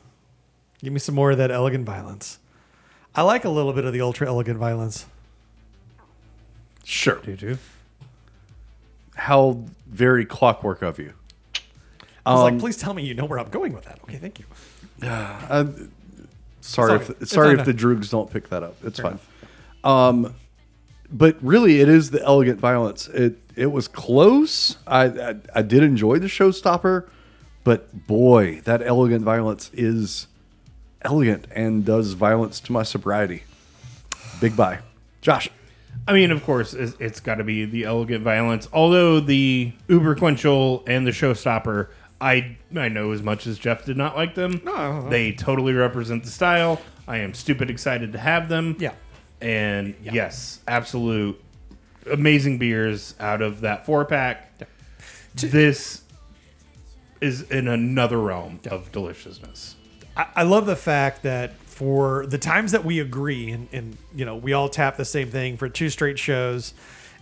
[0.82, 2.40] Give me some more of that elegant violence.
[3.16, 5.06] I like a little bit of the ultra elegant violence.
[6.84, 7.16] Sure.
[7.20, 7.58] Do you?
[9.16, 11.14] How very clockwork of you.
[12.26, 14.00] I was Um, like, please tell me you know where I'm going with that.
[14.04, 14.46] Okay, thank you.
[15.06, 15.88] Uh, all
[16.62, 17.28] sorry, if.
[17.28, 18.76] Sorry if the droogs don't pick that up.
[18.86, 19.20] It's fine.
[19.84, 20.34] Um,
[21.12, 23.10] but really, it is the elegant violence.
[23.10, 24.78] It it was close.
[24.88, 27.08] I, I I did enjoy the showstopper,
[27.64, 30.28] but boy, that elegant violence is
[31.02, 33.44] elegant and does violence to my sobriety.
[34.40, 34.80] Big buy,
[35.22, 35.50] Josh.
[36.08, 38.68] I mean, of course, it's, it's got to be the elegant violence.
[38.74, 41.90] Although the uber Quenchl and the showstopper,
[42.20, 44.62] I I know as much as Jeff did not like them.
[44.66, 44.74] No.
[44.74, 45.10] Uh-huh.
[45.10, 46.82] They totally represent the style.
[47.08, 48.76] I am stupid excited to have them.
[48.80, 48.94] Yeah.
[49.42, 51.42] And yes, absolute
[52.12, 54.52] amazing beers out of that four pack.
[55.36, 56.02] This
[57.22, 59.76] is in another realm of deliciousness.
[60.16, 64.26] I, I love the fact that for the times that we agree and, and you
[64.26, 66.74] know we all tap the same thing for two straight shows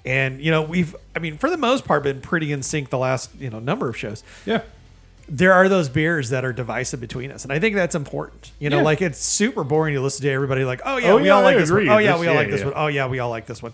[0.04, 2.98] and you know we've i mean for the most part been pretty in sync the
[2.98, 4.64] last you know number of shows Yeah.
[5.30, 8.70] there are those beers that are divisive between us and i think that's important you
[8.70, 8.84] know Yeah.
[8.84, 11.44] like it's super boring to listen to everybody like oh yeah Oh, we yeah, all
[11.44, 11.88] like I this agree.
[11.88, 11.96] one.
[11.96, 12.66] oh yeah This- we all yeah, like this yeah.
[12.66, 12.74] one.
[12.76, 13.72] Oh yeah we all like this one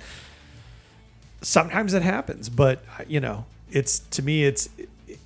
[1.42, 4.70] sometimes it happens but you know it's to me it's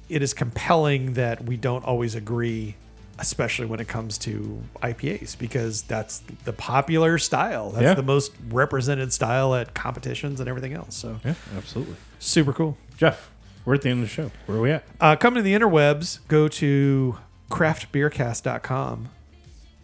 [0.10, 2.76] it is compelling that we don't always agree
[3.20, 7.94] especially when it comes to IPAs because that's the popular style that's Yeah.
[7.94, 11.96] the most represented style at competitions and everything else so Yeah, absolutely.
[12.20, 13.32] super cool Jeff,
[13.66, 14.32] we're at the end of the show.
[14.48, 14.84] Where are we at?
[15.00, 17.18] uh, come to the interwebs, go to
[17.50, 19.10] craftbeercast.com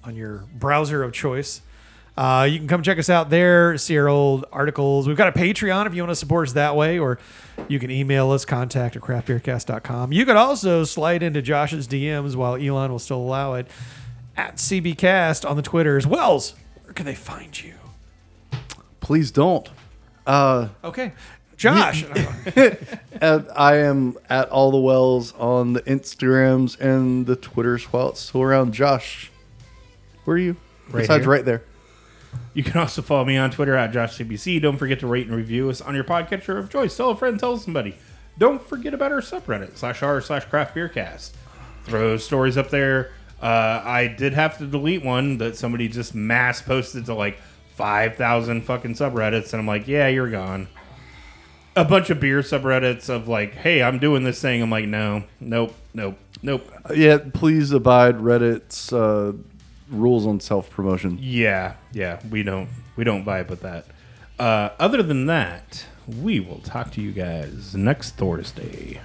[0.04, 1.62] on your browser of choice.
[2.18, 5.08] Uh, you can come check us out there, see our old articles.
[5.08, 7.20] We've got a Patreon if you want to support us that way, or
[7.68, 10.12] you can email us, contact at craftbeercast.com.
[10.12, 13.68] You could also slide into Josh's DMs while Elon will still allow it
[14.36, 16.08] at CBcast on the Twitters.
[16.08, 17.76] Wells, where can they find you?
[19.00, 19.70] Please don't.
[20.26, 21.14] Uh, Okay.
[21.56, 22.04] Josh.
[23.22, 28.20] and I am at all the wells on the Instagrams and the Twitters while it's
[28.20, 28.74] still around.
[28.76, 29.32] Josh,
[30.26, 30.56] where are you?
[30.90, 31.32] Right Besides, here.
[31.32, 31.64] right there.
[32.54, 34.62] You can also follow me on Twitter at JoshCBC.
[34.62, 36.98] Don't forget to rate and review us on your podcatcher of choice.
[36.98, 37.96] Tell a friend, tell somebody.
[38.38, 41.36] Don't forget about our subreddit, slash r slash craft beer cast.
[41.84, 43.12] Throw stories up there.
[43.42, 47.40] Uh, I did have to delete one that somebody just mass posted to like
[47.76, 50.68] five thousand fucking subreddits, and I'm like, yeah, you're gone.
[51.76, 54.62] A bunch of beer subreddits of like, hey, I'm doing this thing.
[54.64, 56.68] I'm like, no, nope, nope, nope.
[56.96, 59.34] Yeah, please abide Reddit's uh,
[59.90, 61.18] rules on self promotion.
[61.22, 63.86] Yeah, yeah, we don't we don't vibe with that.
[64.40, 65.86] Uh, other than that,
[66.22, 69.02] we will talk to you guys next Thursday.